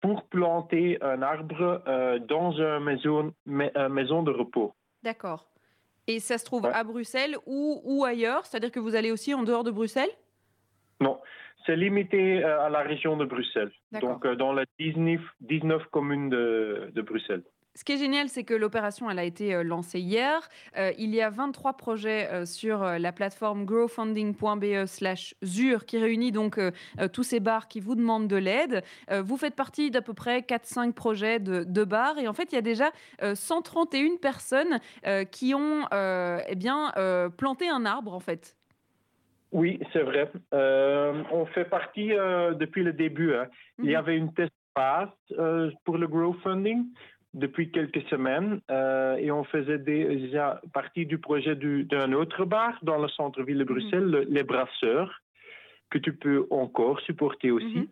pour 0.00 0.24
planter 0.24 0.96
un 1.02 1.20
arbre 1.20 1.82
dans 2.26 2.52
une 2.52 2.84
maison, 2.84 3.34
maison 3.44 4.22
de 4.22 4.30
repos. 4.30 4.72
D'accord. 5.02 5.46
Et 6.06 6.20
ça 6.20 6.38
se 6.38 6.46
trouve 6.46 6.64
à 6.64 6.84
Bruxelles 6.84 7.36
ou, 7.44 7.82
ou 7.84 8.04
ailleurs? 8.06 8.46
C'est-à-dire 8.46 8.72
que 8.72 8.80
vous 8.80 8.94
allez 8.94 9.12
aussi 9.12 9.34
en 9.34 9.42
dehors 9.42 9.62
de 9.62 9.70
Bruxelles? 9.70 10.16
Non. 11.00 11.18
C'est 11.66 11.76
limité 11.76 12.42
euh, 12.44 12.66
à 12.66 12.68
la 12.68 12.80
région 12.80 13.16
de 13.16 13.24
Bruxelles, 13.24 13.72
donc 14.00 14.26
euh, 14.26 14.34
dans 14.36 14.52
les 14.52 14.66
19, 14.78 15.20
19 15.40 15.86
communes 15.86 16.28
de, 16.28 16.92
de 16.94 17.02
Bruxelles. 17.02 17.42
Ce 17.76 17.82
qui 17.82 17.90
est 17.92 17.98
génial, 17.98 18.28
c'est 18.28 18.44
que 18.44 18.54
l'opération 18.54 19.10
elle 19.10 19.18
a 19.18 19.24
été 19.24 19.52
euh, 19.52 19.64
lancée 19.64 19.98
hier. 19.98 20.48
il 20.76 21.12
y 21.12 21.20
a 21.22 21.30
23 21.30 21.76
projets 21.76 22.46
sur 22.46 22.84
la 22.84 23.10
plateforme 23.12 23.64
growfunding.be/zur 23.64 25.84
qui 25.86 25.98
réunit 25.98 26.30
donc 26.32 26.60
tous 27.12 27.24
ces 27.24 27.40
bars 27.40 27.66
qui 27.66 27.80
vous 27.80 27.96
demandent 27.96 28.28
de 28.28 28.36
l'aide. 28.36 28.84
vous 29.10 29.36
faites 29.36 29.56
partie 29.56 29.90
d'à 29.90 30.02
peu 30.02 30.14
près 30.14 30.38
4-5 30.40 30.92
projets 30.92 31.40
de, 31.40 31.64
de, 31.64 31.84
bars 31.84 32.16
et 32.18 32.28
en 32.28 32.32
fait 32.32 32.52
il 32.52 32.54
y 32.54 32.58
a 32.58 32.62
déjà 32.62 32.92
131 33.34 34.18
personnes 34.20 34.78
qui 35.30 35.54
ont 35.54 35.88
eh 35.92 36.54
bien 36.54 36.92
planté 37.36 37.68
un 37.68 37.84
arbre 37.86 38.14
en 38.14 38.20
fait. 38.20 38.56
Oui, 39.54 39.78
c'est 39.92 40.02
vrai. 40.02 40.30
Euh, 40.52 41.22
on 41.30 41.46
fait 41.46 41.64
partie 41.64 42.12
euh, 42.12 42.54
depuis 42.54 42.82
le 42.82 42.92
début. 42.92 43.34
Hein. 43.34 43.46
Il 43.78 43.86
y 43.86 43.90
mhm. 43.90 43.96
avait 43.96 44.16
une 44.16 44.34
test 44.34 44.52
pass 44.74 45.08
euh, 45.38 45.70
pour 45.84 45.96
le 45.96 46.08
crowdfunding 46.08 46.84
depuis 47.34 47.70
quelques 47.70 48.02
semaines 48.08 48.60
et 49.18 49.30
on 49.32 49.42
faisait 49.42 49.78
déjà 49.78 50.60
partie 50.72 51.04
du 51.04 51.18
projet 51.18 51.56
d'un 51.56 52.12
autre 52.12 52.44
bar 52.44 52.78
dans 52.82 52.98
le 52.98 53.08
centre-ville 53.08 53.58
de 53.58 53.64
mhm. 53.64 53.68
Bruxelles, 53.68 54.26
les 54.28 54.44
Brasseurs, 54.44 55.20
que 55.90 55.98
tu 55.98 56.12
peux 56.12 56.46
encore 56.50 57.00
supporter 57.00 57.50
aussi. 57.50 57.88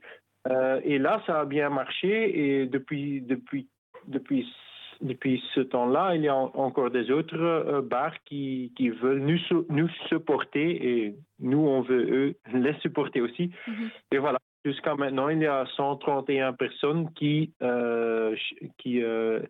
Mhm. 0.48 0.80
et 0.84 0.98
là, 0.98 1.22
ça 1.26 1.40
a 1.40 1.44
bien 1.44 1.70
marché 1.70 2.10
et 2.60 2.66
depuis, 2.66 3.20
depuis, 3.20 3.68
depuis 4.06 4.48
depuis 5.02 5.42
ce 5.54 5.60
temps-là, 5.60 6.14
il 6.14 6.22
y 6.22 6.28
a 6.28 6.36
encore 6.36 6.90
des 6.90 7.10
autres 7.10 7.36
euh, 7.36 7.82
bars 7.82 8.14
qui, 8.24 8.72
qui 8.76 8.88
veulent 8.88 9.20
nous, 9.20 9.38
nous 9.68 9.88
supporter 10.08 11.02
et 11.02 11.14
nous, 11.40 11.58
on 11.58 11.82
veut 11.82 12.06
eux 12.10 12.34
les 12.54 12.74
supporter 12.80 13.20
aussi. 13.20 13.50
Mhm. 13.66 13.90
Et 14.12 14.18
voilà, 14.18 14.38
jusqu'à 14.64 14.94
maintenant, 14.94 15.28
il 15.28 15.40
y 15.40 15.46
a 15.46 15.66
131 15.76 16.52
personnes 16.52 17.12
qui, 17.14 17.52
euh, 17.62 18.36
qui 18.78 19.02
euh, 19.02 19.40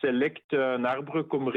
sélectent 0.00 0.54
un 0.54 0.84
arbre 0.84 1.22
comme 1.22 1.52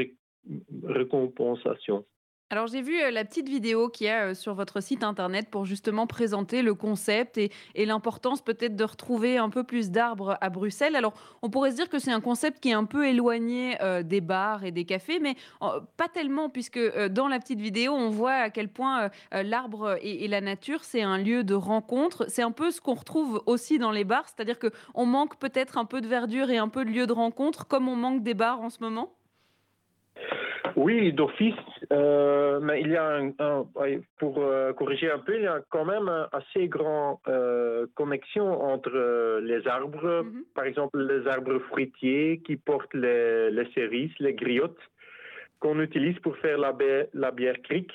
récompensation. 0.84 2.04
Alors 2.48 2.68
j'ai 2.68 2.80
vu 2.80 2.94
la 3.10 3.24
petite 3.24 3.48
vidéo 3.48 3.88
qu'il 3.88 4.06
y 4.06 4.10
a 4.10 4.32
sur 4.36 4.54
votre 4.54 4.80
site 4.80 5.02
internet 5.02 5.50
pour 5.50 5.64
justement 5.64 6.06
présenter 6.06 6.62
le 6.62 6.74
concept 6.74 7.38
et, 7.38 7.50
l'importance 7.74 8.40
peut-être 8.40 8.76
de 8.76 8.84
retrouver 8.84 9.36
un 9.36 9.50
peu 9.50 9.64
plus 9.64 9.90
d'arbres 9.90 10.38
à 10.40 10.48
Bruxelles. 10.48 10.94
Alors 10.94 11.12
on 11.42 11.50
pourrait 11.50 11.72
se 11.72 11.76
dire 11.76 11.88
que 11.88 11.98
c'est 11.98 12.12
un 12.12 12.20
concept 12.20 12.60
qui 12.60 12.68
est 12.68 12.74
un 12.74 12.84
peu 12.84 13.08
éloigné 13.08 13.76
des 14.04 14.20
bars 14.20 14.62
et 14.62 14.70
des 14.70 14.84
cafés, 14.84 15.18
mais 15.18 15.34
pas 15.96 16.06
tellement 16.06 16.48
puisque 16.48 16.78
dans 17.08 17.26
la 17.26 17.40
petite 17.40 17.60
vidéo 17.60 17.92
on 17.94 18.10
voit 18.10 18.34
à 18.34 18.50
quel 18.50 18.68
point 18.68 19.10
l'arbre 19.32 19.98
et, 20.00 20.28
la 20.28 20.40
nature 20.40 20.84
c'est 20.84 21.02
un 21.02 21.18
lieu 21.18 21.42
de 21.42 21.54
rencontre. 21.54 22.26
C'est 22.28 22.42
un 22.42 22.52
peu 22.52 22.70
ce 22.70 22.80
qu'on 22.80 22.94
retrouve 22.94 23.42
aussi 23.46 23.78
dans 23.80 23.90
les 23.90 24.04
bars, 24.04 24.26
c'est-à-dire 24.28 24.60
qu'on 24.60 25.04
manque 25.04 25.36
peut-être 25.40 25.78
un 25.78 25.84
peu 25.84 26.00
de 26.00 26.06
verdure 26.06 26.50
et 26.50 26.58
un 26.58 26.68
peu 26.68 26.84
de 26.84 26.90
lieu 26.90 27.08
de 27.08 27.12
rencontre 27.12 27.66
comme 27.66 27.88
on 27.88 27.96
manque 27.96 28.22
des 28.22 28.34
bars 28.34 28.60
en 28.60 28.70
ce 28.70 28.78
moment? 28.80 29.16
Oui, 30.76 31.12
d'office, 31.12 31.54
euh, 31.90 32.60
mais 32.60 32.82
il 32.82 32.90
y 32.90 32.96
a 32.96 33.16
un, 33.16 33.32
pour 34.18 34.38
euh, 34.38 34.74
corriger 34.74 35.10
un 35.10 35.18
peu, 35.18 35.36
il 35.36 35.42
y 35.42 35.46
a 35.46 35.60
quand 35.70 35.86
même 35.86 36.10
assez 36.32 36.68
grande 36.68 37.16
euh, 37.28 37.86
connexion 37.94 38.62
entre 38.62 39.40
les 39.40 39.66
arbres, 39.66 40.24
mhm. 40.24 40.44
par 40.54 40.64
exemple 40.64 40.98
les 41.00 41.26
arbres 41.26 41.58
fruitiers 41.70 42.42
qui 42.44 42.56
portent 42.56 42.94
les, 42.94 43.50
les 43.50 43.66
cerises, 43.72 44.12
les 44.18 44.34
griottes 44.34 44.76
qu'on 45.60 45.80
utilise 45.80 46.18
pour 46.18 46.36
faire 46.36 46.58
la, 46.58 46.72
bière, 46.72 47.06
la 47.14 47.30
bière 47.30 47.60
cric. 47.62 47.90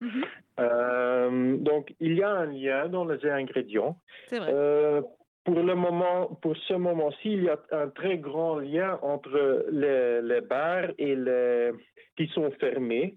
Mhm. 0.00 0.24
donc, 1.62 1.92
il 2.00 2.14
y 2.14 2.22
a 2.22 2.30
un 2.30 2.46
lien 2.46 2.88
dans 2.88 3.04
les 3.04 3.22
ingrédients. 3.28 3.98
C'est 4.28 4.38
vrai 4.38 5.02
pour 5.44 5.60
le 5.60 5.74
moment, 5.74 6.38
pour 6.40 6.56
ce 6.56 6.74
moment-ci, 6.74 7.32
il 7.32 7.44
y 7.44 7.48
a 7.48 7.58
un 7.72 7.88
très 7.88 8.18
grand 8.18 8.58
lien 8.58 8.98
entre 9.02 9.66
les, 9.70 10.22
les 10.22 10.40
bars 10.40 10.90
et 10.98 11.14
les, 11.14 11.70
qui 12.16 12.26
sont 12.28 12.50
fermés 12.52 13.16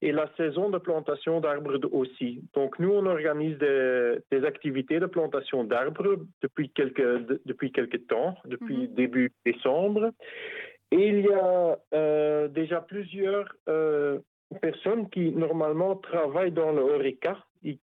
et 0.00 0.12
la 0.12 0.30
saison 0.36 0.70
de 0.70 0.78
plantation 0.78 1.40
d'arbres 1.40 1.78
aussi. 1.92 2.42
Donc, 2.54 2.78
nous, 2.78 2.92
on 2.92 3.06
organise 3.06 3.58
des, 3.58 4.18
des 4.30 4.44
activités 4.44 5.00
de 5.00 5.06
plantation 5.06 5.64
d'arbres 5.64 6.16
depuis 6.42 6.70
quelques, 6.70 7.42
depuis 7.46 7.72
quelques 7.72 8.06
temps, 8.06 8.36
depuis 8.44 8.88
mhm. 8.88 8.94
début 8.94 9.32
décembre. 9.44 10.10
Et 10.90 11.08
il 11.08 11.20
y 11.20 11.32
a 11.32 11.78
euh, 11.94 12.48
déjà 12.48 12.80
plusieurs 12.80 13.52
euh, 13.68 14.18
personnes 14.62 15.10
qui, 15.10 15.30
normalement, 15.32 15.96
travaillent 15.96 16.52
dans 16.52 16.72
le 16.72 16.80
HORECA, 16.80 17.36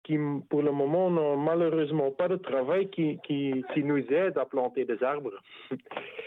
qui, 0.09 0.17
pour 0.49 0.63
le 0.63 0.71
moment, 0.71 1.11
n'ont 1.11 1.37
malheureusement 1.37 2.09
pas 2.09 2.27
de 2.27 2.37
travail 2.37 2.89
qui, 2.89 3.19
qui, 3.23 3.63
qui, 3.71 3.83
nous 3.83 3.99
aide 4.11 4.39
à 4.39 4.45
planter 4.45 4.83
des 4.83 5.03
arbres. 5.03 5.39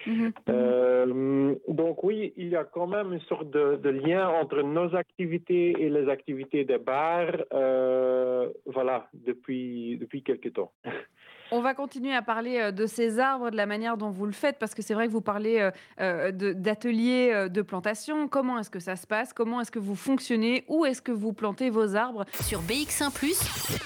Mhm. 0.07 0.33
Euh, 0.49 1.55
donc 1.67 2.05
oui, 2.05 2.33
il 2.37 2.49
y 2.49 2.57
a 2.57 2.63
quand 2.63 2.87
même 2.87 3.13
une 3.13 3.21
sorte 3.23 3.51
de, 3.51 3.77
de, 3.77 3.91
lien 3.91 4.29
entre 4.29 4.63
nos 4.63 4.95
activités 4.95 5.75
et 5.81 5.89
les 5.89 6.09
activités 6.09 6.65
des 6.65 6.79
bars, 6.79 7.35
euh, 7.53 8.49
voilà, 8.67 9.09
depuis, 9.15 9.97
depuis 10.01 10.23
quelques 10.23 10.53
temps. 10.53 10.71
On 11.55 11.61
va 11.61 11.75
continuer 11.75 12.15
à 12.15 12.23
parler 12.23 12.59
euh, 12.59 12.73
de 12.73 12.87
ces 12.87 13.19
arbres, 13.19 13.51
de 13.51 13.57
la 13.57 13.67
manière 13.67 13.99
dont 13.99 14.09
vous 14.09 14.25
le 14.25 14.33
faites, 14.33 14.59
parce 14.59 14.75
que 14.75 14.81
c'est 14.81 14.95
vrai 14.95 15.07
que 15.07 15.13
vous 15.13 15.21
parlez 15.21 15.61
euh, 15.61 15.71
euh, 16.01 16.33
d'ateliers 16.33 17.49
de 17.51 17.61
plantation. 17.63 18.27
Comment 18.27 18.59
est-ce 18.59 18.71
que 18.71 18.81
ça 18.81 18.97
se 18.97 19.07
passe? 19.07 19.35
Comment 19.35 19.61
est-ce 19.61 19.71
que 19.71 19.79
vous 19.79 19.95
fonctionnez? 19.95 20.65
Où 20.69 20.87
est-ce 20.87 21.03
que 21.03 21.13
vous 21.13 21.35
plantez 21.35 21.69
vos 21.69 21.95
arbres? 21.95 22.25
Sur 22.43 22.63
BX1⁇ 22.63 23.11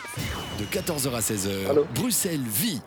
De 0.61 0.64
14h 0.64 1.12
à 1.12 1.18
16h, 1.18 1.85
Bruxelles 1.92 2.38
vit 2.40 2.83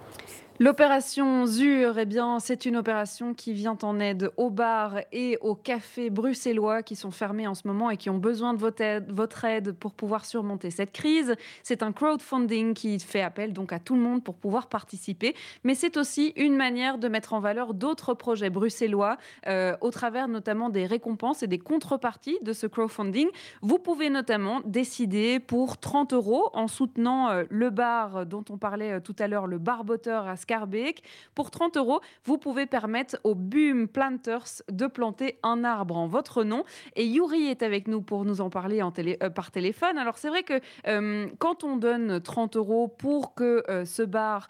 L'opération 0.61 1.45
ZUR, 1.45 1.99
eh 1.99 2.05
bien, 2.05 2.39
c'est 2.41 2.65
une 2.65 2.75
opération 2.75 3.33
qui 3.33 3.53
vient 3.53 3.77
en 3.81 3.97
aide 4.01 4.29
aux 4.35 4.49
bars 4.49 4.95
et 5.13 5.37
aux 5.39 5.55
cafés 5.55 6.09
bruxellois 6.09 6.83
qui 6.83 6.97
sont 6.97 7.11
fermés 7.11 7.47
en 7.47 7.55
ce 7.55 7.65
moment 7.65 7.89
et 7.89 7.95
qui 7.95 8.09
ont 8.09 8.17
besoin 8.17 8.53
de 8.53 8.59
votre 8.59 9.45
aide, 9.45 9.71
pour 9.71 9.93
pouvoir 9.93 10.25
surmonter 10.25 10.69
cette 10.69 10.91
crise. 10.91 11.35
C'est 11.63 11.81
un 11.81 11.93
crowdfunding 11.93 12.73
qui 12.73 12.99
fait 12.99 13.21
appel 13.21 13.53
donc 13.53 13.71
à 13.71 13.79
tout 13.79 13.95
le 13.95 14.01
monde 14.01 14.21
pour 14.21 14.35
pouvoir 14.35 14.67
participer, 14.67 15.33
mais 15.63 15.75
c'est 15.75 15.95
aussi 15.95 16.33
une 16.35 16.57
manière 16.57 16.97
de 16.97 17.07
mettre 17.07 17.31
en 17.31 17.39
valeur 17.39 17.73
d'autres 17.73 18.13
projets 18.13 18.49
bruxellois 18.49 19.17
euh, 19.47 19.77
au 19.79 19.91
travers 19.91 20.27
notamment 20.27 20.69
des 20.69 20.85
récompenses 20.85 21.41
et 21.41 21.47
des 21.47 21.59
contreparties 21.59 22.37
de 22.41 22.51
ce 22.51 22.67
crowdfunding. 22.67 23.29
Vous 23.61 23.79
pouvez 23.79 24.09
notamment 24.09 24.59
décider 24.65 25.39
pour 25.39 25.77
30 25.77 26.11
euros 26.11 26.49
en 26.51 26.67
soutenant 26.67 27.29
euh, 27.29 27.43
le 27.49 27.69
bar 27.69 28.25
dont 28.25 28.43
on 28.49 28.57
parlait 28.57 28.95
euh, 28.95 28.99
tout 28.99 29.15
à 29.19 29.29
l'heure, 29.29 29.47
le 29.47 29.57
barboteur 29.57 30.27
à 30.27 30.35
Scarbeck. 30.49 31.03
Pour 31.35 31.51
30 31.51 31.77
euros, 31.77 32.01
vous 32.23 32.39
pouvez 32.39 32.65
permettre 32.65 33.19
aux 33.23 33.35
Boom 33.35 33.87
Planters 33.87 34.63
de 34.71 34.87
planter 34.87 35.37
un 35.43 35.63
arbre 35.63 35.95
en 35.95 36.07
votre 36.07 36.43
nom. 36.43 36.63
Et 36.95 37.05
Yuri 37.05 37.45
est 37.45 37.61
avec 37.61 37.87
nous 37.87 38.01
pour 38.01 38.25
nous 38.25 38.41
en 38.41 38.49
parler 38.49 38.81
euh, 38.81 39.29
par 39.29 39.51
téléphone. 39.51 39.99
Alors 39.99 40.17
c'est 40.17 40.29
vrai 40.29 40.41
que 40.41 40.59
euh, 40.87 41.27
quand 41.37 41.63
on 41.63 41.77
donne 41.77 42.19
30 42.19 42.55
euros 42.55 42.87
pour 42.87 43.35
que 43.35 43.63
euh, 43.69 43.85
ce 43.85 44.01
bar 44.01 44.47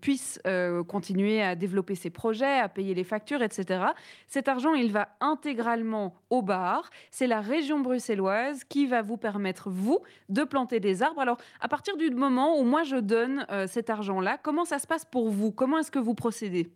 puisse 0.00 0.40
continuer 0.88 1.42
à 1.42 1.54
développer 1.54 1.94
ses 1.94 2.10
projets, 2.10 2.58
à 2.58 2.68
payer 2.68 2.94
les 2.94 3.04
factures, 3.04 3.42
etc., 3.42 3.84
cet 4.26 4.48
argent, 4.48 4.74
il 4.74 4.90
va 4.90 5.08
intégralement 5.20 6.14
au 6.30 6.40
bar. 6.42 6.90
C'est 7.10 7.26
la 7.26 7.40
région 7.40 7.80
bruxelloise 7.80 8.64
qui 8.64 8.86
va 8.86 9.02
vous 9.02 9.18
permettre, 9.18 9.70
vous, 9.70 10.00
de 10.30 10.44
planter 10.44 10.80
des 10.80 11.02
arbres. 11.02 11.20
Alors 11.20 11.36
à 11.60 11.68
partir 11.68 11.96
du 11.96 12.10
moment 12.10 12.58
où 12.58 12.64
moi 12.64 12.82
je 12.82 12.96
donne 12.96 13.46
cet 13.66 13.90
argent-là, 13.90 14.38
comment 14.42 14.64
ça 14.64 14.78
se 14.78 14.86
passe 14.86 14.95
pour 15.04 15.30
vous? 15.30 15.52
Comment 15.52 15.78
est-ce 15.78 15.90
que 15.90 15.98
vous 15.98 16.14
procédez? 16.14 16.68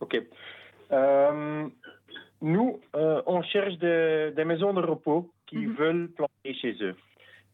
Ok. 0.00 0.20
Euh, 0.92 1.68
nous, 2.40 2.80
euh, 2.96 3.22
on 3.26 3.42
cherche 3.42 3.76
des, 3.78 4.44
maisons 4.44 4.72
de 4.72 4.80
repos 4.80 5.30
qui 5.46 5.58
mhm. 5.58 5.74
veulent 5.74 6.08
planter 6.10 6.54
chez 6.54 6.76
eux. 6.80 6.96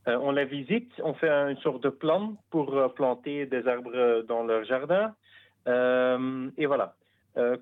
Euh, 0.09 0.19
on 0.23 0.31
les 0.31 0.45
visite, 0.45 0.93
on 1.03 1.15
fait 1.15 1.29
une 1.29 1.57
sorte 1.59 1.83
de 1.83 1.89
plan 1.89 2.37
pour 2.51 2.95
planter 2.95 3.47
des 3.47 3.67
arbres 3.67 4.23
dans 4.29 4.45
leur 4.45 4.65
jardin. 4.65 5.15
et 5.67 6.67
voilà. 6.67 6.95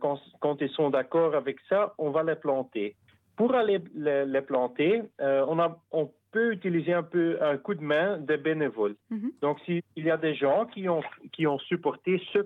Quand, 0.01 0.21
quand, 0.38 0.61
ils 0.61 0.71
sont 0.71 0.90
d'accord 0.90 1.35
avec 1.35 1.57
ça, 1.69 1.95
on 1.99 2.11
va 2.11 2.23
les 2.23 2.37
planter. 2.37 2.95
Pour 3.35 3.57
aller 3.57 3.81
les, 3.97 4.40
planter, 4.43 5.03
on, 5.19 5.59
a, 5.59 5.77
on 5.90 6.09
peut 6.35 6.53
utiliser 6.53 6.92
un 6.92 7.05
peu 7.05 7.38
un 7.40 7.57
coup 7.57 7.75
de 7.75 7.87
main 7.94 8.18
des 8.18 8.37
bénévoles. 8.37 8.97
Mhm. 9.11 9.31
Donc, 9.40 9.57
s'il 9.64 9.83
y 9.97 10.11
a 10.11 10.16
des 10.16 10.35
gens 10.35 10.66
qui 10.66 10.88
ont, 10.88 11.03
qui 11.33 11.47
ont 11.47 11.61
supporté 11.61 12.20
ce 12.33 12.40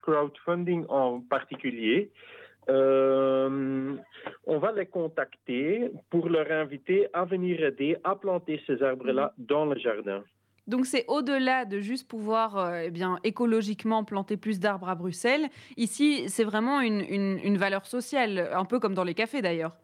crowdfunding 0.00 0.86
en 0.88 1.20
particulier, 1.20 2.10
euh, 2.70 3.94
on 4.46 4.58
va 4.58 4.72
les 4.72 4.86
contacter 4.86 5.92
pour 6.08 6.30
leur 6.30 6.50
inviter 6.50 7.08
à 7.12 7.24
venir 7.24 7.62
aider 7.62 7.98
à 8.04 8.16
planter 8.16 8.62
ces 8.66 8.82
arbres-là 8.82 9.34
mhm. 9.36 9.46
dans 9.46 9.66
le 9.66 9.78
jardin. 9.78 10.22
Donc 10.66 10.86
c'est 10.86 11.04
au-delà 11.08 11.64
de 11.64 11.80
juste 11.80 12.08
pouvoir 12.08 12.56
euh, 12.56 12.82
eh 12.84 12.90
bien, 12.90 13.18
écologiquement 13.24 14.04
planter 14.04 14.36
plus 14.36 14.60
d'arbres 14.60 14.88
à 14.88 14.94
Bruxelles. 14.94 15.48
Ici, 15.76 16.28
c'est 16.28 16.44
vraiment 16.44 16.80
une, 16.80 17.02
une 17.10 17.58
valeur 17.58 17.84
sociale, 17.86 18.48
un 18.52 18.64
peu 18.64 18.78
comme 18.78 18.94
dans 18.94 19.04
les 19.04 19.14
cafés 19.14 19.42
d'ailleurs. 19.42 19.74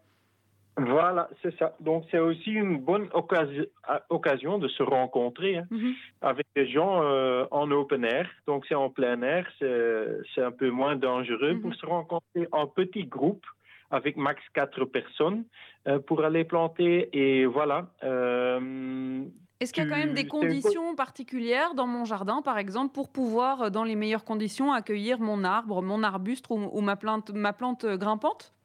Voilà, 0.78 1.30
c'est 1.42 1.56
ça. 1.58 1.74
Donc, 1.80 2.04
c'est 2.10 2.18
aussi 2.18 2.50
une 2.50 2.78
bonne 2.78 3.08
occasion, 3.14 4.58
de 4.58 4.68
se 4.68 4.82
rencontrer 4.82 5.56
hein, 5.56 5.66
mhm. 5.70 5.94
avec 6.20 6.46
des 6.54 6.68
gens 6.68 7.02
euh, 7.02 7.46
en 7.50 7.70
open 7.70 8.04
air. 8.04 8.28
Donc, 8.46 8.66
c'est 8.68 8.74
en 8.74 8.90
plein 8.90 9.22
air, 9.22 9.46
c'est 9.58 10.42
un 10.42 10.50
peu 10.52 10.68
moins 10.68 10.96
dangereux 10.96 11.58
pour 11.60 11.70
mhm. 11.70 11.76
se 11.76 11.86
rencontrer 11.86 12.48
en 12.52 12.66
petits 12.66 13.06
groupes 13.06 13.46
avec 13.90 14.16
max 14.16 14.42
quatre 14.52 14.84
personnes 14.84 15.44
euh, 15.86 15.98
pour 15.98 16.22
aller 16.24 16.44
planter. 16.44 17.08
Et 17.16 17.46
voilà. 17.46 17.86
Euh, 18.04 19.24
Est-ce 19.60 19.72
qu'il 19.72 19.84
y 19.84 19.86
a 19.86 19.88
quand 19.88 19.96
même 19.96 20.14
des 20.14 20.26
conditions 20.26 20.94
particulières 20.94 21.72
dans 21.74 21.86
mon 21.86 22.04
jardin, 22.04 22.42
par 22.42 22.58
exemple, 22.58 22.92
pour 22.92 23.10
pouvoir, 23.10 23.70
dans 23.70 23.84
les 23.84 23.96
meilleures 23.96 24.24
conditions, 24.24 24.74
accueillir 24.74 25.20
mon 25.20 25.42
arbre, 25.42 25.80
mon 25.80 26.02
arbuste 26.02 26.46
ou, 26.50 26.80
ma, 26.82 26.96
plante, 26.96 27.30
ma 27.32 27.54
plante 27.54 27.86
grimpante? 27.86 28.56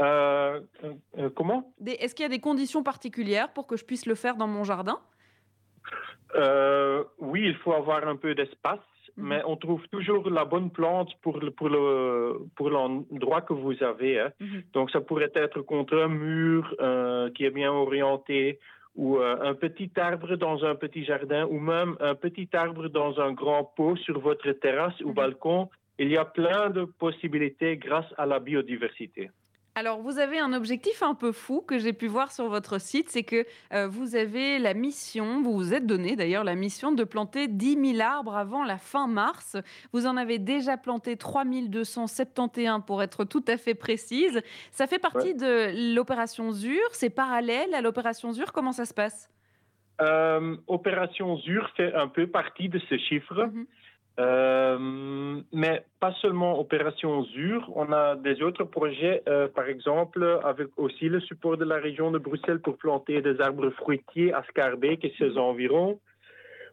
Euh, 0.00 0.60
euh, 1.18 1.30
comment? 1.34 1.72
Est-ce 1.86 2.14
qu'il 2.14 2.24
y 2.24 2.26
a 2.26 2.30
des 2.30 2.40
conditions 2.40 2.82
particulières 2.82 3.52
pour 3.52 3.66
que 3.66 3.76
je 3.76 3.84
puisse 3.84 4.06
le 4.06 4.14
faire 4.14 4.36
dans 4.36 4.48
mon 4.48 4.64
jardin? 4.64 4.98
Euh, 6.34 7.04
Oui, 7.18 7.42
il 7.46 7.56
faut 7.56 7.72
avoir 7.72 8.06
un 8.08 8.16
peu 8.16 8.34
d'espace, 8.34 8.80
mhm. 9.16 9.28
mais 9.28 9.42
on 9.46 9.56
trouve 9.56 9.86
toujours 9.88 10.28
la 10.30 10.44
bonne 10.44 10.70
plante 10.70 11.14
pour, 11.22 11.38
pour, 11.56 11.68
le, 11.68 12.38
pour 12.56 12.70
l'endroit 12.70 13.42
que 13.42 13.52
vous 13.52 13.80
avez. 13.82 14.20
Hein. 14.20 14.32
Mhm. 14.40 14.62
Donc, 14.72 14.90
ça 14.90 15.00
pourrait 15.00 15.32
être 15.34 15.60
contre 15.60 15.96
un 15.96 16.08
mur 16.08 16.74
qui 17.34 17.44
est 17.44 17.50
bien 17.50 17.72
orienté 17.72 18.58
ou 18.96 19.18
un 19.18 19.54
petit 19.54 19.90
arbre 19.96 20.36
dans 20.36 20.64
un 20.64 20.76
petit 20.76 21.04
jardin 21.04 21.46
ou 21.46 21.58
même 21.58 21.96
un 22.00 22.14
petit 22.14 22.48
arbre 22.52 22.88
dans 22.88 23.20
un 23.20 23.32
grand 23.32 23.64
pot 23.64 23.96
sur 23.96 24.20
votre 24.20 24.50
terrasse 24.52 25.00
ou 25.02 25.08
Mhm. 25.08 25.14
balcon. 25.14 25.68
Il 25.98 26.10
y 26.10 26.16
a 26.16 26.24
plein 26.24 26.70
de 26.70 26.84
possibilités 26.84 27.76
grâce 27.76 28.12
à 28.18 28.26
la 28.26 28.40
biodiversité. 28.40 29.30
Alors, 29.76 30.00
vous 30.00 30.20
avez 30.20 30.38
un 30.38 30.52
objectif 30.52 31.02
un 31.02 31.16
peu 31.16 31.32
fou 31.32 31.60
que 31.60 31.78
j'ai 31.78 31.92
pu 31.92 32.06
voir 32.06 32.30
sur 32.30 32.46
votre 32.46 32.80
site, 32.80 33.08
c'est 33.08 33.24
que 33.24 33.44
euh, 33.72 33.88
vous 33.88 34.14
avez 34.14 34.60
la 34.60 34.72
mission, 34.72 35.42
vous 35.42 35.52
vous 35.52 35.74
êtes 35.74 35.84
donné 35.84 36.14
d'ailleurs 36.14 36.44
la 36.44 36.54
mission 36.54 36.92
de 36.92 37.02
planter 37.02 37.48
10 37.48 37.94
000 37.96 38.00
arbres 38.00 38.36
avant 38.36 38.62
la 38.62 38.78
fin 38.78 39.08
mars. 39.08 39.56
Vous 39.92 40.06
en 40.06 40.16
avez 40.16 40.38
déjà 40.38 40.76
planté 40.76 41.16
3 41.16 41.44
271 41.44 42.84
pour 42.86 43.02
être 43.02 43.24
tout 43.24 43.44
à 43.48 43.56
fait 43.56 43.74
précise. 43.74 44.40
Ça 44.70 44.86
fait 44.86 45.00
partie 45.00 45.34
de 45.34 45.92
l'opération 45.92 46.52
ZUR, 46.52 46.78
c'est 46.92 47.10
parallèle 47.10 47.74
à 47.74 47.80
l'opération 47.80 48.32
ZUR, 48.32 48.52
comment 48.52 48.72
ça 48.72 48.84
se 48.84 48.94
passe? 48.94 49.28
Euh, 50.00 50.56
Opération 50.68 51.36
ZUR 51.38 51.68
fait 51.76 51.92
un 51.94 52.06
peu 52.06 52.28
partie 52.28 52.68
de 52.68 52.78
ce 52.78 52.96
chiffre. 52.96 53.46
Mhm. 53.46 53.66
Euh, 54.20 54.78
mais 55.52 55.84
pas 55.98 56.12
seulement 56.22 56.60
Opération 56.60 57.24
ZUR, 57.24 57.68
on 57.74 57.90
a 57.92 58.14
des 58.14 58.42
autres 58.42 58.64
projets, 58.64 59.22
euh, 59.28 59.48
par 59.48 59.66
exemple, 59.68 60.38
avec 60.44 60.68
aussi 60.76 61.08
le 61.08 61.20
support 61.20 61.56
de 61.56 61.64
la 61.64 61.76
région 61.78 62.12
de 62.12 62.18
Bruxelles 62.18 62.60
pour 62.60 62.76
planter 62.78 63.22
des 63.22 63.40
arbres 63.40 63.70
fruitiers 63.70 64.32
à 64.32 64.44
Scarbeck 64.44 65.04
et 65.04 65.12
ses 65.18 65.36
environs. 65.36 65.98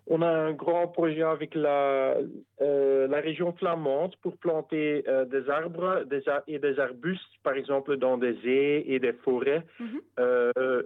On 0.08 0.22
a 0.24 0.28
un 0.30 0.52
grand 0.52 0.88
projet 0.88 1.22
avec 1.24 1.54
la, 1.56 2.18
euh, 2.62 3.08
la 3.08 3.20
région 3.22 3.54
flamande 3.54 4.16
pour 4.22 4.38
planter 4.38 5.04
des 5.30 5.50
arbres 5.50 6.04
des 6.06 6.28
ar- 6.28 6.42
et 6.48 6.60
des 6.60 6.80
arbustes, 6.80 7.36
par 7.44 7.54
exemple, 7.54 7.98
dans 7.98 8.18
des 8.18 8.36
haies 8.46 8.84
et 8.88 9.00
des 9.00 9.14
forêts 9.14 9.64
Mhm. 9.80 10.00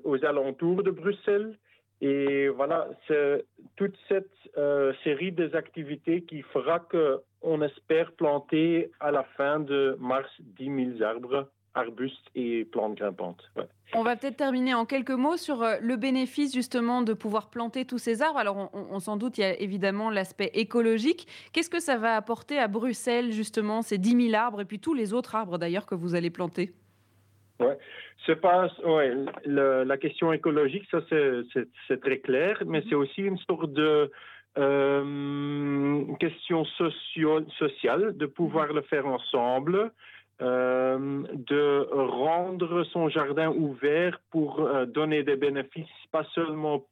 aux 0.03 0.25
alentours 0.25 0.83
de 0.83 0.91
Bruxelles. 0.91 1.57
Et 2.01 2.49
voilà, 2.49 2.87
c'est 3.07 3.45
toute 3.77 3.95
cette 4.09 4.29
euh, 4.57 4.93
série 5.03 5.31
des 5.31 5.55
activités 5.55 6.21
qui 6.23 6.41
fera 6.41 6.79
qu'on 6.79 7.61
espère 7.61 8.11
planter 8.13 8.91
à 8.99 9.11
la 9.11 9.23
fin 9.37 9.59
de 9.59 9.95
mars 9.99 10.29
10 10.59 10.97
000 10.99 11.03
arbres, 11.09 11.49
arbustes 11.73 12.27
et 12.35 12.65
plantes 12.65 12.95
grimpantes. 12.97 13.43
On 13.93 14.03
va 14.03 14.15
peut-être 14.15 14.37
terminer 14.37 14.73
en 14.73 14.85
quelques 14.85 15.11
mots 15.11 15.37
sur 15.37 15.61
euh, 15.63 15.75
le 15.81 15.95
bénéfice 15.95 16.53
justement 16.53 17.01
de 17.01 17.13
pouvoir 17.13 17.49
planter 17.49 17.85
tous 17.85 17.97
ces 17.97 18.21
arbres. 18.21 18.39
Alors, 18.39 18.57
on, 18.57 18.69
on- 18.73 18.87
on 18.91 18.99
s'en 18.99 19.15
doute, 19.17 19.37
il 19.37 19.41
y 19.41 19.45
a 19.45 19.59
évidemment 19.59 20.09
l'aspect 20.09 20.51
écologique. 20.53 21.27
Qu'est-ce 21.53 21.69
que 21.69 21.81
ça 21.81 21.97
va 21.97 22.15
apporter 22.15 22.57
à 22.59 22.67
Bruxelles, 22.67 23.31
justement, 23.31 23.81
ces 23.81 23.97
10 23.97 24.29
000 24.31 24.35
arbres 24.41 24.61
et 24.61 24.65
puis 24.65 24.79
tous 24.79 24.93
les 24.93 25.13
autres 25.13 25.35
arbres 25.35 25.57
d'ailleurs 25.57 25.85
que 25.85 25.95
vous 25.95 26.15
allez 26.15 26.29
planter? 26.29 26.71
C'est 28.25 28.41
pas, 28.41 28.67
ouais, 28.83 29.13
le- 29.45 29.83
la 29.83 29.97
question 29.97 30.33
écologique, 30.33 30.85
ça 30.89 30.99
c'est- 31.09 32.01
très 32.01 32.19
clair, 32.19 32.61
mais 32.65 32.81
c'est 32.89 32.95
aussi 32.95 33.21
une 33.21 33.37
sorte 33.37 33.71
de 33.73 34.11
euh, 34.57 36.03
question 36.19 36.63
socio- 36.77 37.45
sociale, 37.57 38.15
de 38.15 38.25
pouvoir 38.25 38.67
le 38.71 38.81
faire 38.81 39.05
ensemble, 39.05 39.91
euh, 40.41 41.23
de 41.51 41.87
rendre 41.91 42.83
son 42.93 43.09
jardin 43.09 43.49
ouvert 43.49 44.17
pour 44.31 44.61
euh, 44.61 44.85
donner 44.85 45.23
des 45.23 45.35
bénéfices, 45.35 45.99
pas 46.11 46.23
seulement 46.35 46.85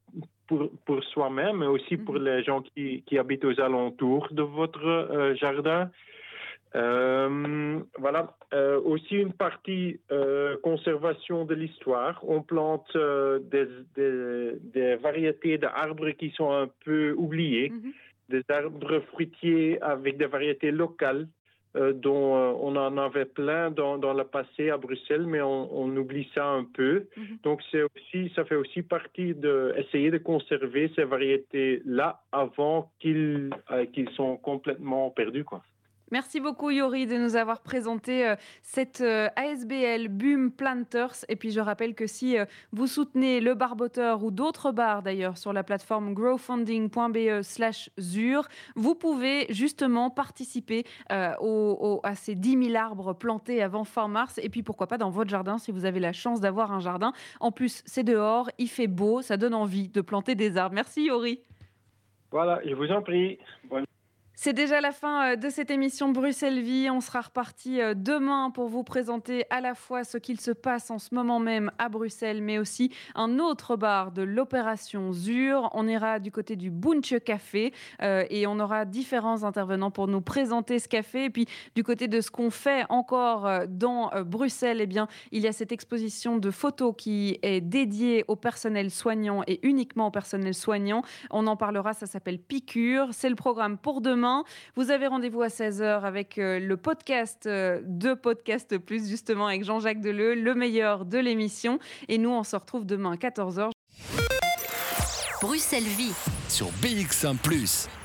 pour, 0.48 0.70
pour 0.86 1.02
soi-même, 1.06 1.58
mais 1.60 1.68
aussi 1.68 1.96
pour 1.98 2.16
Mhm. 2.16 2.26
les 2.26 2.44
gens 2.44 2.62
qui, 2.62 3.02
qui 3.06 3.18
habitent 3.18 3.46
aux 3.46 3.60
alentours 3.62 4.28
de 4.32 4.44
votre 4.44 5.34
jardin. 5.40 5.90
Euh, 6.76 7.80
voilà. 7.98 8.36
Euh, 8.54 8.80
aussi 8.82 9.16
une 9.16 9.34
partie 9.34 10.00
euh, 10.12 10.58
conservation 10.64 11.46
de 11.46 11.56
l'histoire. 11.56 12.20
On 12.24 12.42
plante 12.42 12.92
euh, 12.96 13.40
des, 13.40 13.66
des- 13.96 14.54
des 14.76 14.96
variétés 14.96 15.58
d'arbres 15.58 16.12
qui 16.12 16.30
sont 16.32 16.52
un 16.52 16.68
peu 16.86 17.14
oubliées, 17.18 17.70
Mhm. 17.72 17.92
des 18.30 18.44
arbres 18.50 19.00
fruitiers 19.12 19.82
avec 19.82 20.18
des 20.18 20.26
variétés 20.28 20.72
locales. 20.72 21.28
euh, 21.76 21.92
dont 21.92 22.36
euh, 22.38 22.54
on 22.68 22.76
en 22.76 22.96
avait 23.00 23.26
plein 23.26 23.72
dans, 23.72 23.98
dans 23.98 24.14
le 24.14 24.26
passé 24.26 24.70
à 24.70 24.78
Bruxelles, 24.78 25.26
mais 25.26 25.42
on, 25.42 25.76
on 25.76 25.98
oublie 25.98 26.30
ça 26.36 26.46
un 26.46 26.66
peu. 26.66 27.08
Mhm. 27.18 27.38
Donc 27.42 27.64
c'est 27.72 27.82
aussi, 27.82 28.32
ça 28.36 28.46
fait 28.46 28.54
aussi 28.64 28.84
partie 28.84 29.34
de 29.34 29.74
essayer 29.82 30.12
de 30.12 30.20
conserver 30.20 30.92
ces 30.96 31.04
variétés 31.04 31.82
là 31.84 32.20
avant 32.32 32.92
qu'ils 33.00 33.50
euh, 33.72 33.86
qu'ils 33.88 34.10
sont 34.12 34.38
complètement 34.38 35.10
perdus, 35.10 35.46
quoi. 35.46 35.64
Merci 36.12 36.40
beaucoup 36.40 36.70
Yori 36.70 37.08
de 37.08 37.18
nous 37.18 37.36
avoir 37.36 37.62
présenté 37.62 38.28
euh, 38.28 38.36
cette 38.62 39.02
euh, 39.02 39.30
ASBL 39.36 40.10
BUM 40.10 40.52
Planters. 40.52 41.26
Et 41.28 41.36
puis 41.36 41.52
je 41.52 41.60
rappelle 41.60 41.96
que 41.96 42.08
si 42.08 42.38
euh, 42.38 42.46
vous 42.72 42.88
soutenez 42.88 43.40
le 43.40 43.56
barboteur 43.56 44.24
ou 44.24 44.32
d'autres 44.32 44.72
bars 44.72 45.02
d'ailleurs 45.02 45.38
sur 45.38 45.54
la 45.54 45.64
plateforme 45.64 46.14
growfunding.be 46.14 47.42
slash 47.42 47.90
ZUR, 48.00 48.48
vous 48.76 48.96
pouvez 48.96 49.48
justement 49.50 50.10
participer 50.10 50.84
euh, 51.12 52.00
à 52.04 52.16
ces 52.16 52.36
10 52.36 52.72
000 52.72 52.76
arbres 52.76 53.14
plantés 53.14 53.62
avant 53.62 53.84
fin 53.84 54.08
mars. 54.08 54.40
Et 54.42 54.50
puis 54.50 54.64
pourquoi 54.64 54.88
pas 54.88 54.98
dans 54.98 55.10
votre 55.10 55.30
jardin 55.30 55.58
si 55.58 55.72
vous 55.72 55.86
avez 55.86 56.00
la 56.00 56.14
chance 56.14 56.40
d'avoir 56.40 56.72
un 56.72 56.80
jardin. 56.80 57.14
En 57.40 57.52
plus, 57.52 57.82
c'est 57.86 58.04
dehors, 58.04 58.50
il 58.58 58.68
fait 58.68 58.88
beau, 58.88 59.22
ça 59.22 59.38
donne 59.38 59.54
envie 59.54 59.90
de 59.90 60.02
planter 60.02 60.36
des 60.36 60.58
arbres. 60.58 60.76
Merci 60.76 61.06
Yori. 61.06 61.42
Voilà, 62.32 62.60
je 62.66 62.74
vous 62.74 62.92
en 62.92 63.02
prie. 63.02 63.38
Bonne 63.70 63.86
C'est 64.36 64.54
déjà 64.54 64.82
la 64.82 64.92
fin 64.92 65.34
euh, 65.34 65.36
de 65.36 65.50
cette 65.50 65.70
émission 65.70 66.10
Bruxelles 66.10 66.60
Vie. 66.60 66.90
On 66.90 67.02
sera 67.02 67.22
reparti 67.22 67.80
euh, 67.80 67.94
demain 67.96 68.50
pour 68.50 68.68
vous 68.68 68.84
présenter 68.84 69.46
à 69.52 69.62
la 69.62 69.76
fois 69.76 70.04
ce 70.04 70.18
qu'il 70.18 70.42
se 70.42 70.50
passe 70.50 70.90
en 70.90 70.98
ce 70.98 71.14
moment 71.14 71.40
même 71.40 71.72
à 71.78 71.88
Bruxelles, 71.88 72.42
mais 72.42 72.58
aussi 72.58 72.92
un 73.14 73.38
autre 73.38 73.76
bar 73.76 74.12
de 74.12 74.24
l'opération 74.24 75.14
ZUR. 75.14 75.70
On 75.74 75.88
ira 75.88 76.20
du 76.20 76.32
côté 76.32 76.56
du 76.56 76.72
Bunche 76.72 77.14
Café 77.24 77.74
euh, 78.02 78.26
et 78.32 78.48
on 78.48 78.60
aura 78.60 78.86
différents 78.86 79.44
intervenants 79.44 79.92
pour 79.92 80.08
nous 80.08 80.22
présenter 80.22 80.80
ce 80.80 80.88
café. 80.88 81.26
Et 81.26 81.30
puis 81.30 81.46
du 81.76 81.84
côté 81.84 82.08
de 82.08 82.20
ce 82.20 82.32
qu'on 82.32 82.50
fait 82.50 82.86
encore 82.90 83.68
dans 83.70 84.12
Bruxelles, 84.26 84.82
eh 84.82 84.88
bien, 84.88 85.08
il 85.32 85.44
y 85.44 85.48
a 85.48 85.52
cette 85.52 85.72
exposition 85.72 86.38
de 86.38 86.50
photos 86.50 86.96
qui 86.98 87.38
est 87.44 87.62
dédiée 87.62 88.26
au 88.28 88.36
personnel 88.36 88.90
soignant 88.90 89.44
et 89.46 89.60
uniquement 89.66 90.08
au 90.08 90.12
personnel 90.12 90.56
soignant. 90.56 91.04
On 91.30 91.46
en 91.46 91.56
parlera, 91.56 91.94
ça 91.94 92.08
s'appelle 92.08 92.40
Piqûre. 92.40 93.10
C'est 93.12 93.30
le 93.30 93.36
programme 93.36 93.78
pour 93.78 94.02
demain. 94.02 94.23
Vous 94.76 94.92
avez 94.92 95.08
rendez-vous 95.08 95.42
à 95.42 95.48
16h 95.48 96.02
avec 96.04 96.38
euh, 96.38 96.60
le 96.60 96.78
podcast 96.78 97.46
euh, 97.46 97.82
de 97.84 98.14
Podcast 98.14 98.78
Plus, 98.78 99.10
justement, 99.10 99.48
avec 99.48 99.64
Jean-Jacques 99.64 100.02
Deleu, 100.02 100.36
le 100.36 100.56
meilleur 100.56 101.06
de 101.06 101.18
l'émission. 101.18 101.80
Et 102.08 102.18
nous, 102.18 102.30
on 102.30 102.44
se 102.44 102.56
retrouve 102.56 102.86
demain 102.86 103.14
à 103.14 103.16
14h. 103.16 103.72
Bruxelles 105.42 105.84
Vie. 105.84 106.14
Sur 106.48 106.68
BX1⁇ 106.82 107.36